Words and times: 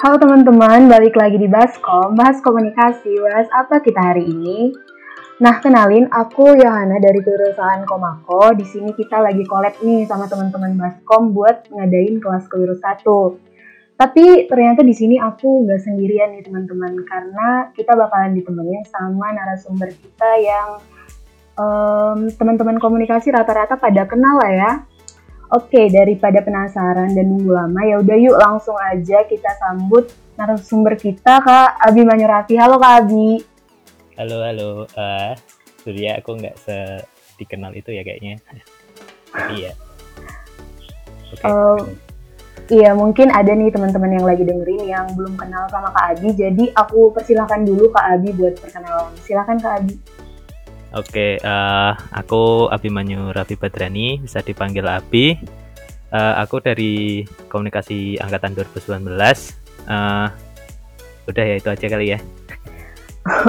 Halo 0.00 0.16
teman-teman, 0.16 0.88
balik 0.88 1.12
lagi 1.12 1.36
di 1.36 1.44
Baskom, 1.44 2.16
bahas 2.16 2.40
komunikasi, 2.40 3.20
bahas 3.20 3.44
apa 3.52 3.84
kita 3.84 4.00
hari 4.00 4.32
ini? 4.32 4.72
Nah, 5.44 5.60
kenalin, 5.60 6.08
aku 6.08 6.56
Yohana 6.56 6.96
dari 6.96 7.20
perusahaan 7.20 7.84
Komako. 7.84 8.56
Di 8.56 8.64
sini 8.64 8.96
kita 8.96 9.20
lagi 9.20 9.44
collab 9.44 9.76
nih 9.84 10.08
sama 10.08 10.24
teman-teman 10.24 10.72
Baskom 10.80 11.36
buat 11.36 11.68
ngadain 11.68 12.16
kelas 12.16 12.48
kewirausahaan 12.48 12.96
1. 12.96 14.00
Tapi 14.00 14.48
ternyata 14.48 14.80
di 14.80 14.96
sini 14.96 15.20
aku 15.20 15.68
nggak 15.68 15.84
sendirian 15.84 16.32
nih 16.32 16.48
teman-teman, 16.48 16.96
karena 17.04 17.68
kita 17.76 17.92
bakalan 17.92 18.32
ditemenin 18.32 18.80
sama 18.88 19.36
narasumber 19.36 19.92
kita 19.92 20.30
yang 20.40 20.68
um, 21.60 22.32
teman-teman 22.40 22.80
komunikasi 22.80 23.36
rata-rata 23.36 23.76
pada 23.76 24.08
kenal 24.08 24.40
lah 24.40 24.48
ya. 24.48 24.72
Oke, 25.50 25.90
daripada 25.90 26.46
penasaran 26.46 27.10
dan 27.10 27.26
nunggu 27.26 27.50
lama, 27.50 27.82
ya 27.82 27.98
udah 27.98 28.16
yuk 28.22 28.38
langsung 28.38 28.78
aja 28.78 29.26
kita 29.26 29.50
sambut 29.58 30.06
narasumber 30.38 30.94
kita 30.94 31.42
Kak 31.42 31.74
Abi 31.90 32.06
Manyurafi. 32.06 32.54
Halo 32.54 32.78
Kak 32.78 33.02
Abi. 33.02 33.42
Halo 34.14 34.46
halo, 34.46 34.86
uh, 34.94 35.34
Surya 35.82 36.22
aku 36.22 36.38
nggak 36.38 36.54
se 36.54 37.02
dikenal 37.34 37.74
itu 37.74 37.90
ya 37.90 38.06
kayaknya. 38.06 38.38
Iya. 39.50 39.74
Oke. 41.34 41.42
Okay. 41.42 41.50
Uh, 41.50 41.82
iya 42.70 42.94
mungkin 42.94 43.34
ada 43.34 43.50
nih 43.50 43.74
teman-teman 43.74 44.22
yang 44.22 44.26
lagi 44.30 44.46
dengerin 44.46 44.86
yang 44.86 45.10
belum 45.18 45.34
kenal 45.34 45.66
sama 45.66 45.90
Kak 45.90 46.14
Abi, 46.14 46.30
jadi 46.30 46.70
aku 46.78 47.10
persilahkan 47.10 47.66
dulu 47.66 47.90
Kak 47.90 48.06
Abi 48.06 48.30
buat 48.38 48.54
perkenalan. 48.54 49.10
Silakan 49.26 49.58
Kak 49.58 49.82
Abi. 49.82 49.98
Oke, 50.90 51.38
uh, 51.38 51.94
aku 52.10 52.66
Abimanyu 52.66 53.30
Raffi 53.30 53.54
Badrani, 53.54 54.18
bisa 54.18 54.42
dipanggil 54.42 54.82
Abi. 54.90 55.38
Uh, 56.10 56.34
aku 56.42 56.58
dari 56.58 57.22
komunikasi 57.46 58.18
angkatan 58.18 58.58
2019. 58.58 59.06
Uh, 59.86 60.26
udah 61.30 61.44
ya 61.46 61.54
itu 61.62 61.68
aja 61.70 61.86
kali 61.86 62.06
ya. 62.18 62.18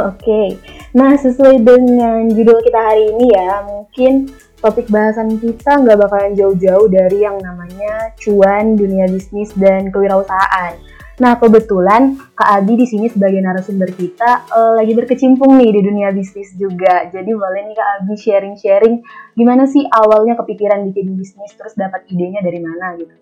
Oke, 0.05 0.61
nah 0.93 1.17
sesuai 1.17 1.65
dengan 1.65 2.29
judul 2.29 2.61
kita 2.61 2.77
hari 2.77 3.09
ini 3.09 3.33
ya, 3.33 3.65
mungkin 3.65 4.29
topik 4.61 4.85
bahasan 4.93 5.41
kita 5.41 5.81
nggak 5.81 5.97
bakalan 5.97 6.37
jauh-jauh 6.37 6.85
dari 6.93 7.25
yang 7.25 7.41
namanya 7.41 8.13
cuan, 8.21 8.77
dunia 8.77 9.09
bisnis, 9.09 9.49
dan 9.57 9.89
kewirausahaan. 9.89 10.77
Nah, 11.19 11.35
kebetulan 11.35 12.15
Kak 12.31 12.63
Abi 12.63 12.79
di 12.79 12.87
sini 12.87 13.11
sebagai 13.11 13.43
narasumber 13.43 13.91
kita 13.91 14.47
uh, 14.47 14.73
lagi 14.79 14.95
berkecimpung 14.95 15.59
nih 15.59 15.75
di 15.75 15.81
dunia 15.83 16.09
bisnis 16.15 16.55
juga. 16.55 17.11
Jadi 17.11 17.35
boleh 17.35 17.67
nih 17.67 17.75
Kak 17.75 17.89
Abi 17.99 18.15
sharing-sharing 18.15 19.03
gimana 19.35 19.67
sih 19.67 19.83
awalnya 19.91 20.39
kepikiran 20.39 20.87
bikin 20.87 21.19
bisnis 21.19 21.51
terus 21.59 21.75
dapat 21.75 22.07
idenya 22.07 22.39
dari 22.39 22.63
mana 22.63 22.95
gitu. 22.95 23.13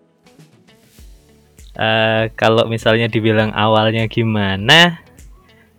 Uh, 1.74 2.30
kalau 2.38 2.70
misalnya 2.70 3.10
dibilang 3.10 3.50
awalnya 3.56 4.06
gimana, 4.06 5.02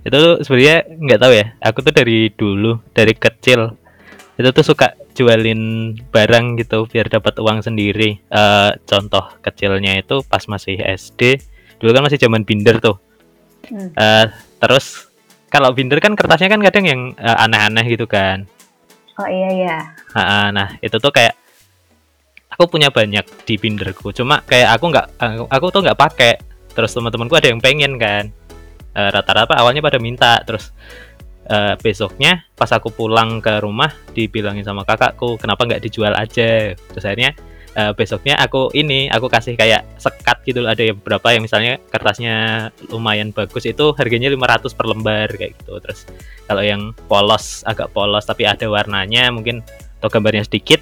itu 0.04 0.44
sebenarnya 0.44 0.88
nggak 0.92 1.20
tahu 1.22 1.34
ya. 1.36 1.46
Aku 1.64 1.80
tuh 1.80 1.94
dari 1.96 2.28
dulu, 2.34 2.82
dari 2.92 3.16
kecil 3.16 3.72
itu 4.36 4.50
tuh 4.50 4.66
suka 4.66 4.98
jualin 5.14 5.94
barang 6.10 6.58
gitu 6.60 6.88
biar 6.88 7.08
dapat 7.12 7.40
uang 7.40 7.64
sendiri. 7.64 8.20
Uh, 8.28 8.76
contoh 8.84 9.32
kecilnya 9.44 10.00
itu 10.00 10.24
pas 10.28 10.44
masih 10.48 10.80
SD 10.80 11.51
dulu 11.82 11.92
kan 11.98 12.06
masih 12.06 12.22
zaman 12.22 12.46
binder 12.46 12.78
tuh. 12.78 13.02
Hmm. 13.62 13.94
uh, 13.94 14.26
terus 14.58 15.10
kalau 15.50 15.74
binder 15.74 16.02
kan 16.02 16.18
kertasnya 16.18 16.50
kan 16.50 16.62
kadang 16.62 16.86
yang 16.86 17.02
uh, 17.18 17.44
aneh-aneh 17.44 17.86
gitu 17.90 18.06
kan. 18.06 18.46
Oh 19.20 19.28
iya 19.28 19.50
iya. 19.52 19.78
Uh, 20.16 20.48
nah 20.54 20.78
itu 20.80 20.96
tuh 20.96 21.12
kayak 21.12 21.36
aku 22.54 22.78
punya 22.78 22.94
banyak 22.94 23.26
di 23.44 23.58
binderku. 23.58 24.14
Cuma 24.16 24.40
kayak 24.46 24.78
aku 24.80 24.86
nggak 24.94 25.08
aku 25.50 25.66
tuh 25.74 25.82
nggak 25.84 26.00
pakai. 26.00 26.34
Terus 26.72 26.96
teman-temanku 26.96 27.36
ada 27.36 27.52
yang 27.52 27.60
pengen 27.60 28.00
kan. 28.00 28.32
Rata 28.92 29.24
rata-rata 29.24 29.60
awalnya 29.60 29.84
pada 29.84 30.00
minta. 30.00 30.40
Terus 30.48 30.72
uh, 31.52 31.76
besoknya 31.80 32.48
pas 32.56 32.72
aku 32.72 32.88
pulang 32.94 33.44
ke 33.44 33.60
rumah 33.60 33.92
dibilangin 34.16 34.64
sama 34.64 34.88
kakakku 34.88 35.36
kenapa 35.36 35.68
nggak 35.68 35.84
dijual 35.84 36.16
aja? 36.16 36.74
Terus 36.76 37.04
akhirnya 37.04 37.36
uh, 37.76 37.92
besoknya 37.96 38.36
aku 38.40 38.72
ini 38.76 39.08
aku 39.08 39.28
kasih 39.32 39.56
kayak 39.56 39.86
sekat 39.96 40.44
gitu 40.44 40.64
ada 40.66 40.82
yang 40.82 40.98
berapa 41.00 41.24
yang 41.32 41.44
misalnya 41.46 41.78
kertasnya 41.92 42.70
lumayan 42.92 43.32
bagus 43.32 43.68
itu 43.68 43.96
harganya 43.96 44.32
500 44.32 44.78
per 44.78 44.86
lembar 44.88 45.30
kayak 45.32 45.56
gitu. 45.62 45.80
Terus 45.80 46.08
kalau 46.48 46.64
yang 46.64 46.92
polos 47.08 47.64
agak 47.68 47.92
polos 47.96 48.28
tapi 48.28 48.48
ada 48.48 48.68
warnanya 48.68 49.32
mungkin 49.32 49.64
atau 50.02 50.10
gambarnya 50.10 50.48
sedikit 50.48 50.82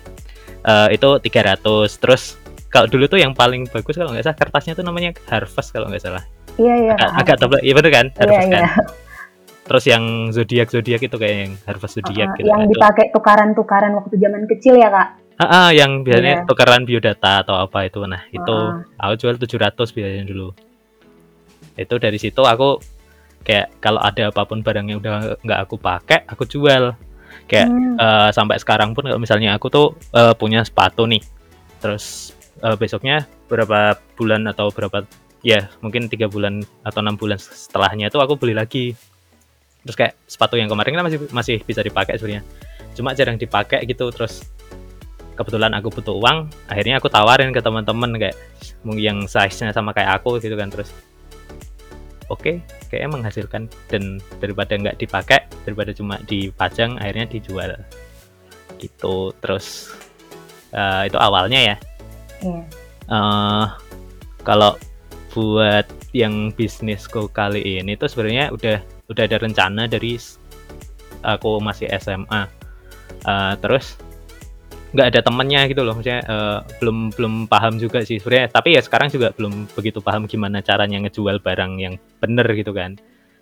uh, 0.63 0.87
itu 0.89 1.19
300 1.19 1.59
terus 1.99 2.39
kalau 2.69 2.85
dulu 2.85 3.09
tuh 3.09 3.19
yang 3.19 3.33
paling 3.33 3.65
bagus 3.67 3.97
kalau 3.97 4.13
nggak 4.13 4.23
salah 4.29 4.37
kertasnya 4.37 4.73
tuh 4.77 4.85
namanya 4.85 5.11
Harvest 5.27 5.73
kalau 5.73 5.89
nggak 5.89 6.03
salah. 6.03 6.23
Iya 6.59 6.75
iya. 6.75 6.93
Agak, 6.95 7.09
agak 7.23 7.35
tebal 7.39 7.59
iya 7.63 7.73
bener 7.75 7.91
kan? 7.91 8.05
Iya, 8.13 8.19
Harvest 8.19 8.47
iya, 8.47 8.53
kan? 8.53 8.63
Iya. 8.63 8.73
terus 9.69 9.85
yang 9.85 10.33
zodiak 10.33 10.73
zodiak 10.73 10.97
itu 11.05 11.13
kayak 11.13 11.35
yang 11.45 11.53
Harvest 11.69 12.01
zodiak 12.01 12.33
uh, 12.33 12.35
gitu 12.41 12.49
yang 12.49 12.65
dipakai 12.65 13.13
tukaran-tukaran 13.13 13.93
waktu 14.01 14.17
zaman 14.17 14.49
kecil 14.49 14.73
ya 14.81 14.89
kak 14.89 15.28
Ah, 15.39 15.47
ah 15.47 15.69
yang 15.71 16.03
biasanya 16.03 16.43
yeah. 16.43 16.47
tukeran 16.47 16.83
biodata 16.83 17.47
atau 17.47 17.55
apa 17.55 17.87
itu. 17.87 18.03
Nah, 18.03 18.27
itu 18.27 18.51
uh. 18.51 18.83
aku 18.99 19.13
jual 19.15 19.35
700 19.39 19.95
biasanya 19.95 20.25
dulu. 20.27 20.51
Itu 21.79 21.95
dari 21.95 22.19
situ 22.19 22.43
aku 22.43 22.83
kayak 23.47 23.79
kalau 23.79 24.03
ada 24.03 24.35
apa 24.35 24.43
pun 24.43 24.59
barang 24.59 24.91
yang 24.91 24.99
udah 24.99 25.39
nggak 25.39 25.59
aku 25.63 25.79
pakai, 25.79 26.27
aku 26.27 26.43
jual. 26.43 26.91
Kayak 27.47 27.71
hmm. 27.71 27.95
uh, 27.95 28.29
sampai 28.35 28.59
sekarang 28.59 28.91
pun 28.91 29.07
kalau 29.07 29.21
misalnya 29.21 29.55
aku 29.55 29.71
tuh 29.71 29.95
uh, 30.11 30.35
punya 30.35 30.59
sepatu 30.67 31.07
nih. 31.07 31.23
Terus 31.79 32.35
uh, 32.59 32.75
besoknya 32.75 33.23
berapa 33.47 33.95
bulan 34.19 34.43
atau 34.51 34.75
berapa 34.75 35.07
ya 35.39 35.71
mungkin 35.79 36.11
tiga 36.11 36.27
bulan 36.27 36.67
atau 36.83 36.99
enam 36.99 37.15
bulan 37.15 37.39
setelahnya 37.39 38.11
itu 38.11 38.19
aku 38.19 38.35
beli 38.35 38.51
lagi 38.51 38.91
terus 39.87 39.95
kayak 39.95 40.13
sepatu 40.27 40.59
yang 40.59 40.67
kemarin 40.67 40.99
kan 40.99 41.05
masih 41.07 41.19
masih 41.31 41.57
bisa 41.63 41.79
dipakai 41.79 42.19
sebenarnya 42.19 42.43
cuma 42.91 43.15
jarang 43.15 43.39
dipakai 43.39 43.87
gitu 43.87 44.11
terus 44.11 44.43
kebetulan 45.39 45.71
aku 45.71 45.87
butuh 45.87 46.19
uang 46.19 46.51
akhirnya 46.67 46.99
aku 46.99 47.07
tawarin 47.07 47.55
ke 47.55 47.63
teman-teman 47.63 48.11
kayak 48.19 48.35
yang 48.99 49.23
size-nya 49.23 49.71
sama 49.71 49.95
kayak 49.95 50.19
aku 50.19 50.35
gitu 50.43 50.59
kan 50.59 50.67
terus 50.67 50.91
oke 52.27 52.43
okay, 52.43 52.55
kayaknya 52.91 53.09
menghasilkan 53.15 53.71
dan 53.87 54.19
daripada 54.43 54.75
nggak 54.75 54.99
dipakai 54.99 55.47
daripada 55.63 55.95
cuma 55.95 56.19
dipajang 56.27 56.99
akhirnya 56.99 57.25
dijual 57.31 57.71
gitu 58.83 59.31
terus 59.39 59.95
uh, 60.75 61.07
itu 61.07 61.15
awalnya 61.15 61.59
ya 61.59 61.67
yeah. 61.67 61.79
Iya. 62.39 62.61
uh, 63.11 63.65
kalau 64.43 64.75
buat 65.31 65.87
yang 66.11 66.51
bisnisku 66.51 67.31
kali 67.31 67.79
ini 67.79 67.95
tuh 67.95 68.11
sebenarnya 68.11 68.51
udah 68.51 68.81
udah 69.07 69.23
ada 69.23 69.37
rencana 69.39 69.85
dari 69.85 70.19
aku 71.23 71.59
masih 71.63 71.87
SMA 71.99 72.47
uh, 73.27 73.53
terus 73.59 73.99
nggak 74.89 75.07
ada 75.15 75.19
temennya 75.21 75.61
gitu 75.69 75.81
loh. 75.85 75.93
Maksudnya 75.97 76.21
uh, 76.25 76.59
belum 76.81 77.13
belum 77.13 77.33
paham 77.45 77.77
juga 77.77 78.01
sih 78.01 78.17
sebenarnya. 78.17 78.49
Tapi 78.53 78.77
ya 78.77 78.81
sekarang 78.81 79.09
juga 79.13 79.33
belum 79.33 79.69
begitu 79.73 79.99
paham 80.01 80.25
gimana 80.25 80.61
caranya 80.65 81.01
ngejual 81.05 81.41
barang 81.41 81.71
yang 81.77 81.95
bener 82.21 82.47
gitu 82.57 82.73
kan. 82.73 82.97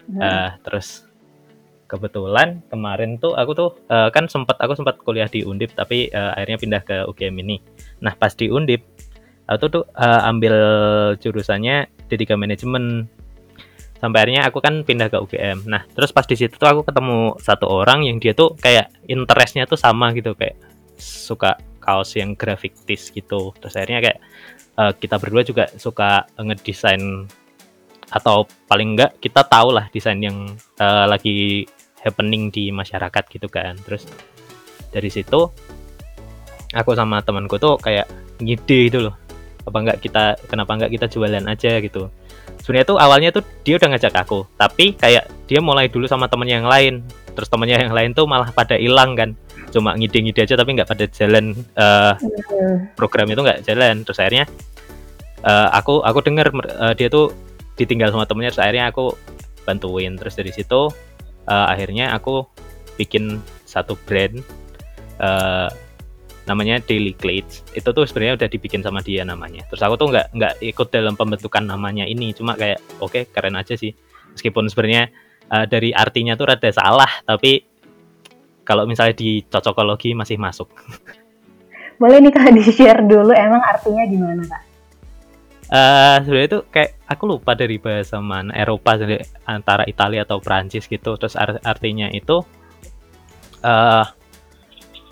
Hmm. 0.07 0.23
uh, 0.23 0.49
terus 0.63 1.03
kebetulan 1.91 2.63
kemarin 2.71 3.19
tuh 3.19 3.35
aku 3.35 3.51
tuh 3.51 3.69
uh, 3.91 4.07
kan 4.07 4.31
sempat 4.31 4.55
aku 4.55 4.75
sempat 4.75 4.99
kuliah 5.03 5.27
di 5.27 5.43
Undip 5.43 5.75
tapi 5.75 6.07
uh, 6.11 6.31
akhirnya 6.35 6.57
pindah 6.59 6.81
ke 6.83 6.95
UGM 7.07 7.35
ini. 7.43 7.59
Nah 8.03 8.15
pas 8.15 8.31
di 8.31 8.47
Undip 8.47 8.83
aku 9.47 9.65
tuh 9.71 9.83
uh, 9.95 10.27
ambil 10.27 10.55
jurusannya 11.19 11.87
D3 12.11 12.35
manajemen 12.35 13.07
sampai 13.97 14.17
akhirnya 14.21 14.45
aku 14.45 14.61
kan 14.61 14.85
pindah 14.85 15.09
ke 15.09 15.17
UGM 15.17 15.65
nah 15.65 15.81
terus 15.95 16.13
pas 16.13 16.27
di 16.27 16.37
situ 16.37 16.53
tuh 16.53 16.69
aku 16.69 16.85
ketemu 16.85 17.33
satu 17.41 17.65
orang 17.65 18.05
yang 18.05 18.21
dia 18.21 18.37
tuh 18.37 18.53
kayak 18.53 18.93
interestnya 19.09 19.65
tuh 19.65 19.79
sama 19.79 20.13
gitu 20.13 20.37
kayak 20.37 20.53
suka 20.97 21.55
kaos 21.87 22.19
yang 22.19 22.35
grafiktis 22.35 23.13
gitu. 23.15 23.55
Terus 23.63 23.73
akhirnya 23.79 23.99
kayak 24.03 24.19
uh, 24.75 24.91
kita 24.91 25.15
berdua 25.15 25.47
juga 25.47 25.71
suka 25.79 26.27
ngedesain 26.35 27.25
atau 28.07 28.47
paling 28.67 28.95
enggak 28.95 29.19
kita 29.19 29.43
tahu 29.43 29.75
lah 29.75 29.91
desain 29.91 30.19
yang 30.19 30.51
uh, 30.79 31.05
lagi 31.07 31.67
happening 32.03 32.51
di 32.51 32.75
masyarakat 32.75 33.23
gitu 33.31 33.47
kan. 33.47 33.79
Terus 33.87 34.03
dari 34.91 35.07
situ 35.07 35.39
aku 36.75 36.91
sama 36.91 37.23
temanku 37.23 37.55
tuh 37.55 37.79
kayak 37.79 38.07
ngide 38.43 38.91
gitu 38.91 38.99
loh. 39.07 39.15
Apa 39.63 39.77
enggak 39.83 39.97
kita 40.03 40.35
kenapa 40.47 40.75
enggak 40.75 40.91
kita 40.91 41.05
jualan 41.07 41.43
aja 41.47 41.79
gitu. 41.79 42.11
Sebenarnya 42.63 42.87
tuh 42.87 42.97
awalnya 42.99 43.29
tuh 43.31 43.43
dia 43.63 43.79
udah 43.79 43.95
ngajak 43.95 44.11
aku 44.15 44.43
tapi 44.59 44.95
kayak 44.95 45.27
dia 45.47 45.59
mulai 45.63 45.87
dulu 45.87 46.03
sama 46.07 46.27
temen 46.27 46.47
yang 46.47 46.67
lain. 46.67 47.03
Terus 47.31 47.47
temennya 47.47 47.85
yang 47.85 47.93
lain 47.93 48.11
tuh 48.17 48.25
malah 48.25 48.49
pada 48.51 48.75
hilang 48.79 49.13
kan 49.13 49.37
cuma 49.71 49.93
ngide-ngide 49.99 50.47
aja 50.47 50.55
tapi 50.55 50.79
nggak 50.79 50.89
pada 50.89 51.05
jalan 51.11 51.51
uh, 51.75 52.15
program 52.95 53.27
itu 53.27 53.41
nggak 53.43 53.63
jalan. 53.67 54.03
Terus 54.07 54.17
akhirnya 54.19 54.45
uh, 55.43 55.69
aku 55.75 56.01
aku 56.03 56.19
dengar 56.23 56.51
uh, 56.51 56.93
dia 56.95 57.11
tuh 57.11 57.31
ditinggal 57.77 58.09
sama 58.09 58.25
temennya 58.25 58.55
terus 58.55 58.63
akhirnya 58.63 58.85
aku 58.89 59.05
bantuin. 59.67 60.15
Terus 60.15 60.33
dari 60.39 60.51
situ 60.55 60.91
uh, 61.47 61.67
akhirnya 61.67 62.15
aku 62.15 62.47
bikin 62.97 63.39
satu 63.67 63.93
brand 64.07 64.41
uh, 65.21 65.69
namanya 66.47 66.79
Daily 66.79 67.11
Clades 67.11 67.61
itu 67.75 67.85
tuh 67.91 68.07
sebenarnya 68.07 68.39
udah 68.39 68.49
dibikin 68.49 68.79
sama 68.79 69.03
dia 69.03 69.27
namanya. 69.27 69.67
Terus 69.67 69.83
aku 69.83 69.99
tuh 69.99 70.07
nggak 70.15 70.27
nggak 70.31 70.53
ikut 70.63 70.87
dalam 70.89 71.19
pembentukan 71.19 71.63
namanya 71.67 72.07
ini. 72.07 72.31
Cuma 72.31 72.55
kayak 72.55 72.79
oke 73.03 73.11
okay, 73.11 73.23
keren 73.27 73.59
aja 73.59 73.75
sih. 73.75 73.91
Meskipun 74.31 74.71
sebenarnya 74.71 75.11
uh, 75.51 75.67
dari 75.67 75.91
artinya 75.91 76.39
tuh 76.39 76.47
rada 76.47 76.71
salah 76.71 77.09
tapi 77.27 77.76
kalau 78.67 78.83
misalnya 78.83 79.15
di 79.15 79.39
cocokologi 79.47 80.11
masih 80.11 80.35
masuk. 80.35 80.67
Boleh 82.03 82.19
nih 82.19 82.35
kak 82.35 82.51
di 82.51 82.61
share 82.67 82.99
dulu 83.07 83.31
emang 83.31 83.63
artinya 83.63 84.03
gimana 84.03 84.43
kak? 84.43 84.63
Uh, 85.67 86.15
sebenarnya 86.23 86.47
itu 86.47 86.59
kayak 86.71 86.91
aku 87.11 87.23
lupa 87.27 87.51
dari 87.51 87.75
bahasa 87.79 88.23
mana 88.23 88.55
Eropa 88.55 88.95
antara 89.47 89.83
Italia 89.87 90.27
atau 90.27 90.43
Prancis 90.43 90.87
gitu. 90.87 91.15
Terus 91.15 91.39
art 91.39 91.63
artinya 91.63 92.11
itu 92.11 92.43
uh, 93.63 94.05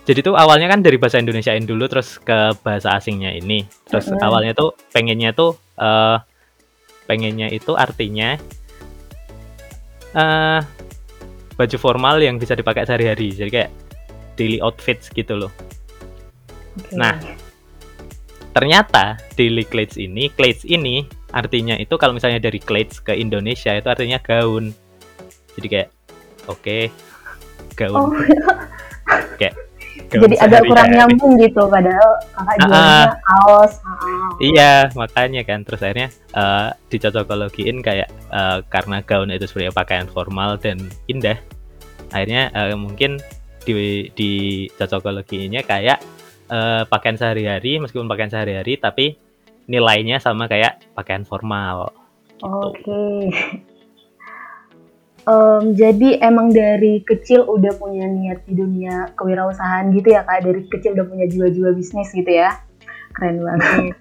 jadi 0.06 0.20
tuh 0.22 0.38
awalnya 0.38 0.70
kan 0.70 0.86
dari 0.86 1.02
bahasa 1.02 1.18
Indonesiain 1.18 1.66
dulu 1.66 1.90
terus 1.90 2.22
ke 2.22 2.54
bahasa 2.62 2.94
asingnya 2.96 3.34
ini. 3.34 3.66
Terus 3.90 4.12
mm 4.12 4.16
-hmm. 4.16 4.28
awalnya 4.28 4.54
tuh 4.54 4.78
pengennya 4.94 5.32
tuh 5.34 5.58
uh, 5.82 6.22
pengennya 7.10 7.50
itu 7.50 7.74
artinya 7.74 8.38
uh, 10.14 10.62
baju 11.56 11.78
formal 11.80 12.20
yang 12.20 12.36
bisa 12.40 12.56
dipakai 12.56 12.84
sehari-hari 12.84 13.32
jadi 13.32 13.52
kayak 13.52 13.72
daily 14.36 14.60
outfits 14.60 15.08
gitu 15.12 15.36
loh 15.36 15.52
okay. 16.78 16.96
nah 16.96 17.16
ternyata 18.56 19.20
daily 19.36 19.68
clothes 19.68 20.00
ini 20.00 20.32
clothes 20.32 20.64
ini 20.64 21.08
artinya 21.36 21.76
itu 21.76 21.96
kalau 22.00 22.16
misalnya 22.16 22.40
dari 22.40 22.60
clothes 22.64 23.04
ke 23.04 23.12
Indonesia 23.12 23.76
itu 23.76 23.88
artinya 23.88 24.20
gaun 24.24 24.72
jadi 25.60 25.68
kayak 25.68 25.90
oke 26.48 26.60
okay, 26.64 26.84
gaun 27.76 28.00
oh. 28.00 28.12
kayak 29.40 29.56
gaun 29.56 29.65
jadi 30.12 30.36
agak 30.44 30.62
kurang 30.68 30.90
nyambung 30.92 31.34
gitu 31.40 31.68
padahal 31.68 32.12
kakak 32.36 32.56
jualnya 32.64 33.04
uh, 33.04 33.08
kaos 33.24 33.74
uh. 33.84 34.32
iya 34.44 34.74
makanya 34.94 35.42
kan 35.48 35.64
terus 35.64 35.82
akhirnya 35.82 36.10
uh, 36.36 36.72
dicocokologiin 36.92 37.80
kayak 37.80 38.10
uh, 38.32 38.60
karena 38.68 39.02
gaun 39.04 39.32
itu 39.32 39.48
sebenarnya 39.48 39.76
pakaian 39.76 40.08
formal 40.08 40.60
dan 40.60 40.78
indah 41.08 41.40
akhirnya 42.12 42.52
uh, 42.54 42.76
mungkin 42.78 43.20
di 43.66 44.08
di 44.14 44.32
cocokologinya 44.78 45.66
kayak 45.66 46.00
uh, 46.54 46.86
pakaian 46.86 47.18
sehari-hari 47.18 47.82
meskipun 47.82 48.06
pakaian 48.06 48.30
sehari-hari 48.30 48.78
tapi 48.78 49.18
nilainya 49.66 50.22
sama 50.22 50.46
kayak 50.46 50.82
pakaian 50.94 51.26
formal. 51.26 51.90
Gitu. 52.38 52.46
Oke. 52.46 52.86
Okay. 52.86 53.74
Um, 55.26 55.74
jadi 55.74 56.22
emang 56.22 56.54
dari 56.54 57.02
kecil 57.02 57.50
udah 57.50 57.74
punya 57.82 58.06
niat 58.06 58.46
di 58.46 58.54
dunia 58.54 59.10
kewirausahaan 59.18 59.90
gitu 59.90 60.14
ya 60.14 60.22
kak? 60.22 60.46
Dari 60.46 60.62
kecil 60.70 60.94
udah 60.94 61.06
punya 61.10 61.26
jiwa-jiwa 61.26 61.74
bisnis 61.74 62.14
gitu 62.14 62.30
ya? 62.30 62.62
Keren 63.18 63.42
banget. 63.42 63.98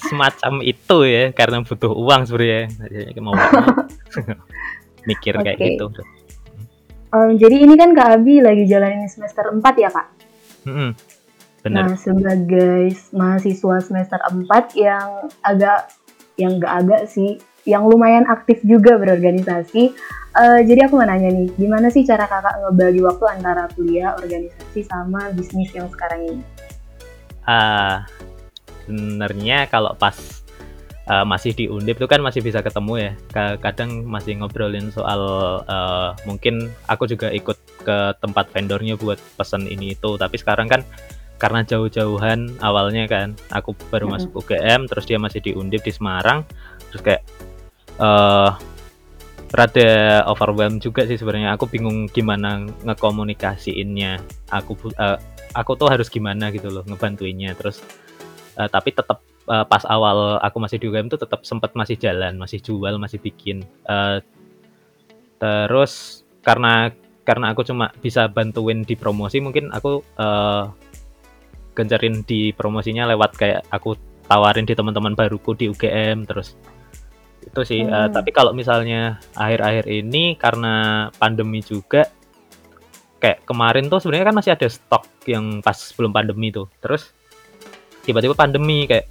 Semacam 0.00 0.64
itu 0.64 0.96
ya, 1.04 1.30
karena 1.36 1.60
butuh 1.60 1.92
uang 1.92 2.24
sebenarnya. 2.24 2.72
Mau 3.20 3.36
mikir 5.08 5.36
okay. 5.36 5.52
kayak 5.52 5.58
gitu. 5.76 5.86
Um, 7.14 7.38
jadi 7.38 7.62
ini 7.62 7.78
kan 7.78 7.94
Kak 7.94 8.20
Abi 8.20 8.42
lagi 8.42 8.66
jalanin 8.66 9.06
semester 9.06 9.46
4 9.46 9.62
ya 9.78 9.90
Kak? 9.92 10.08
Mm 10.66 10.74
-hmm. 10.74 10.90
Benar. 11.64 11.82
Nah, 11.88 11.96
sebagai 11.96 12.92
mahasiswa 13.14 13.76
semester 13.80 14.18
4 14.18 14.48
yang 14.74 15.30
agak 15.40 15.94
yang 16.34 16.58
gak 16.58 16.74
agak 16.82 17.02
sih, 17.06 17.38
yang 17.64 17.86
lumayan 17.86 18.26
aktif 18.26 18.60
juga 18.66 18.98
berorganisasi. 18.98 19.94
Uh, 20.34 20.58
jadi 20.66 20.90
aku 20.90 20.98
mau 20.98 21.06
nanya 21.06 21.30
nih, 21.30 21.46
gimana 21.54 21.94
sih 21.94 22.02
cara 22.02 22.26
kakak 22.26 22.58
ngebagi 22.58 23.00
waktu 23.06 23.24
antara 23.38 23.70
kuliah, 23.78 24.18
organisasi, 24.18 24.82
sama 24.82 25.30
bisnis 25.30 25.70
yang 25.70 25.86
sekarang 25.94 26.26
ini? 26.26 26.42
Uh, 27.46 28.02
sebenarnya 28.82 29.70
kalau 29.70 29.94
pas 29.94 30.18
uh, 31.06 31.22
masih 31.22 31.54
di 31.54 31.70
Undip 31.70 32.02
itu 32.02 32.08
kan 32.10 32.18
masih 32.18 32.42
bisa 32.42 32.66
ketemu 32.66 32.92
ya. 32.98 33.12
Kadang 33.62 34.10
masih 34.10 34.34
ngobrolin 34.42 34.90
soal 34.90 35.20
uh, 35.70 36.18
mungkin 36.26 36.66
aku 36.90 37.06
juga 37.06 37.30
ikut 37.30 37.56
ke 37.86 37.98
tempat 38.18 38.50
vendornya 38.50 38.98
buat 38.98 39.22
pesan 39.38 39.70
ini 39.70 39.94
itu. 39.94 40.18
Tapi 40.18 40.34
sekarang 40.34 40.66
kan 40.66 40.82
karena 41.38 41.66
jauh-jauhan 41.66 42.58
awalnya 42.62 43.04
kan 43.10 43.38
aku 43.50 43.74
baru 43.90 44.08
masuk 44.08 44.32
UGM 44.34 44.86
terus 44.88 45.04
dia 45.04 45.18
masih 45.18 45.42
di 45.44 45.52
Undip 45.52 45.82
di 45.82 45.92
Semarang 45.92 46.46
terus 46.88 47.02
kayak 47.02 47.22
uh, 48.00 48.54
rada 49.54 50.26
overwhelmed 50.26 50.82
juga 50.82 51.06
sih 51.06 51.14
sebenarnya. 51.14 51.54
Aku 51.54 51.70
bingung 51.70 52.10
gimana 52.10 52.66
ngekomunikasiinnya. 52.82 54.18
Aku 54.50 54.74
uh, 54.98 55.18
aku 55.54 55.78
tuh 55.78 55.88
harus 55.88 56.10
gimana 56.10 56.50
gitu 56.50 56.68
loh 56.68 56.82
ngebantuinnya. 56.84 57.54
Terus 57.54 57.78
uh, 58.58 58.66
tapi 58.66 58.90
tetap 58.90 59.22
uh, 59.48 59.64
pas 59.66 59.84
awal 59.88 60.40
aku 60.40 60.56
masih 60.60 60.80
di 60.80 60.88
UGM 60.88 61.10
tuh 61.12 61.20
tetap 61.20 61.44
sempat 61.44 61.72
masih 61.76 61.96
jalan 62.00 62.36
masih 62.36 62.60
jual 62.60 62.96
masih 62.96 63.20
bikin 63.20 63.64
uh, 63.88 64.20
terus 65.40 66.24
karena 66.40 66.92
karena 67.24 67.52
aku 67.52 67.64
cuma 67.64 67.92
bisa 68.00 68.28
bantuin 68.28 68.84
di 68.84 68.94
promosi 68.96 69.40
mungkin 69.40 69.72
aku 69.72 70.04
uh, 70.20 70.68
gencarin 71.74 72.22
di 72.24 72.52
promosinya 72.54 73.08
lewat 73.10 73.30
kayak 73.36 73.62
aku 73.72 73.96
tawarin 74.24 74.64
di 74.64 74.72
teman-teman 74.76 75.16
baruku 75.16 75.52
di 75.56 75.68
UGM 75.68 76.24
terus 76.24 76.56
itu 77.44 77.60
sih 77.64 77.80
hmm. 77.84 77.92
uh, 77.92 78.08
tapi 78.08 78.30
kalau 78.32 78.56
misalnya 78.56 79.20
akhir-akhir 79.36 79.84
ini 79.88 80.34
karena 80.40 81.08
pandemi 81.16 81.60
juga 81.60 82.08
kayak 83.20 83.48
kemarin 83.48 83.88
tuh 83.88 84.00
sebenarnya 84.04 84.32
kan 84.32 84.36
masih 84.36 84.52
ada 84.52 84.68
stok 84.68 85.04
yang 85.24 85.64
pas 85.64 85.76
sebelum 85.76 86.12
pandemi 86.12 86.52
tuh 86.52 86.68
terus 86.80 87.16
tiba-tiba 88.04 88.36
pandemi 88.36 88.84
kayak 88.84 89.08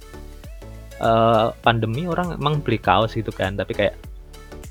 uh, 1.02 1.50
pandemi 1.62 2.06
orang 2.06 2.38
emang 2.38 2.62
beli 2.62 2.78
kaos 2.78 3.18
gitu 3.18 3.34
kan 3.34 3.58
tapi 3.58 3.74
kayak 3.74 3.98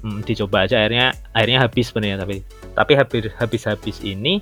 hmm, 0.03 0.23
dicoba 0.23 0.63
aja 0.63 0.79
akhirnya 0.79 1.11
akhirnya 1.35 1.59
habis 1.59 1.91
sebenarnya 1.91 2.17
tapi 2.23 2.35
tapi 2.71 2.91
habis 2.95 3.23
habis 3.35 3.63
habis 3.67 3.97
ini 4.03 4.39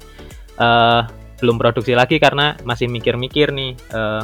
uh, 0.61 1.05
belum 1.41 1.57
produksi 1.57 1.97
lagi 1.97 2.21
karena 2.21 2.53
masih 2.61 2.85
mikir-mikir 2.85 3.49
nih 3.49 3.73
uh, 3.97 4.21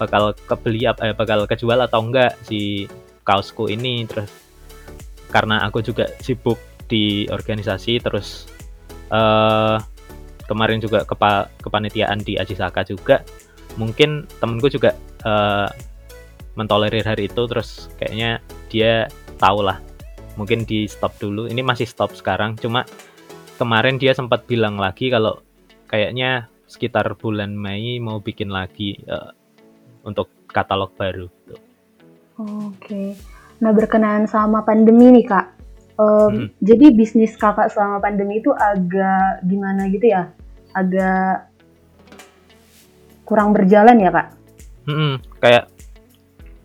bakal 0.00 0.32
kebeli 0.48 0.88
apa 0.88 1.12
eh, 1.12 1.14
bakal 1.14 1.44
kejual 1.46 1.78
atau 1.84 2.00
enggak 2.02 2.34
si 2.42 2.88
kaosku 3.30 3.70
ini 3.70 4.02
terus 4.10 4.26
karena 5.30 5.62
aku 5.62 5.78
juga 5.86 6.10
sibuk 6.18 6.58
di 6.90 7.30
organisasi 7.30 8.02
terus 8.02 8.50
uh, 9.14 9.78
kemarin 10.50 10.82
juga 10.82 11.06
kepa 11.06 11.46
kepanitiaan 11.62 12.18
di 12.26 12.34
Ajisaka 12.34 12.82
juga 12.82 13.22
mungkin 13.78 14.26
temenku 14.42 14.66
juga 14.66 14.98
uh, 15.22 15.70
mentolerir 16.58 17.06
hari 17.06 17.30
itu 17.30 17.46
terus 17.46 17.86
kayaknya 18.02 18.42
dia 18.66 19.06
tahu 19.38 19.62
lah 19.62 19.78
mungkin 20.34 20.66
di 20.66 20.90
stop 20.90 21.14
dulu 21.22 21.46
ini 21.46 21.62
masih 21.62 21.86
stop 21.86 22.10
sekarang 22.18 22.58
cuma 22.58 22.82
kemarin 23.54 24.02
dia 24.02 24.10
sempat 24.10 24.50
bilang 24.50 24.74
lagi 24.74 25.06
kalau 25.06 25.38
kayaknya 25.86 26.50
sekitar 26.66 27.18
bulan 27.18 27.54
Mei 27.54 28.02
mau 28.02 28.18
bikin 28.18 28.50
lagi 28.50 28.98
uh, 29.10 29.34
untuk 30.06 30.30
katalog 30.46 30.94
baru. 30.94 31.26
Gitu. 31.26 31.69
Oke. 32.40 32.72
Okay. 32.80 33.08
Nah 33.60 33.76
berkenaan 33.76 34.24
sama 34.24 34.64
pandemi 34.64 35.12
nih 35.12 35.28
kak, 35.28 35.46
um, 36.00 36.32
hmm. 36.32 36.48
jadi 36.64 36.86
bisnis 36.96 37.36
kakak 37.36 37.68
selama 37.68 38.00
pandemi 38.00 38.40
itu 38.40 38.48
agak 38.56 39.44
gimana 39.44 39.84
gitu 39.92 40.08
ya? 40.08 40.32
Agak 40.72 41.52
kurang 43.28 43.52
berjalan 43.52 44.00
ya 44.00 44.10
kak? 44.10 44.28
Hmm, 44.88 45.20
kayak 45.44 45.68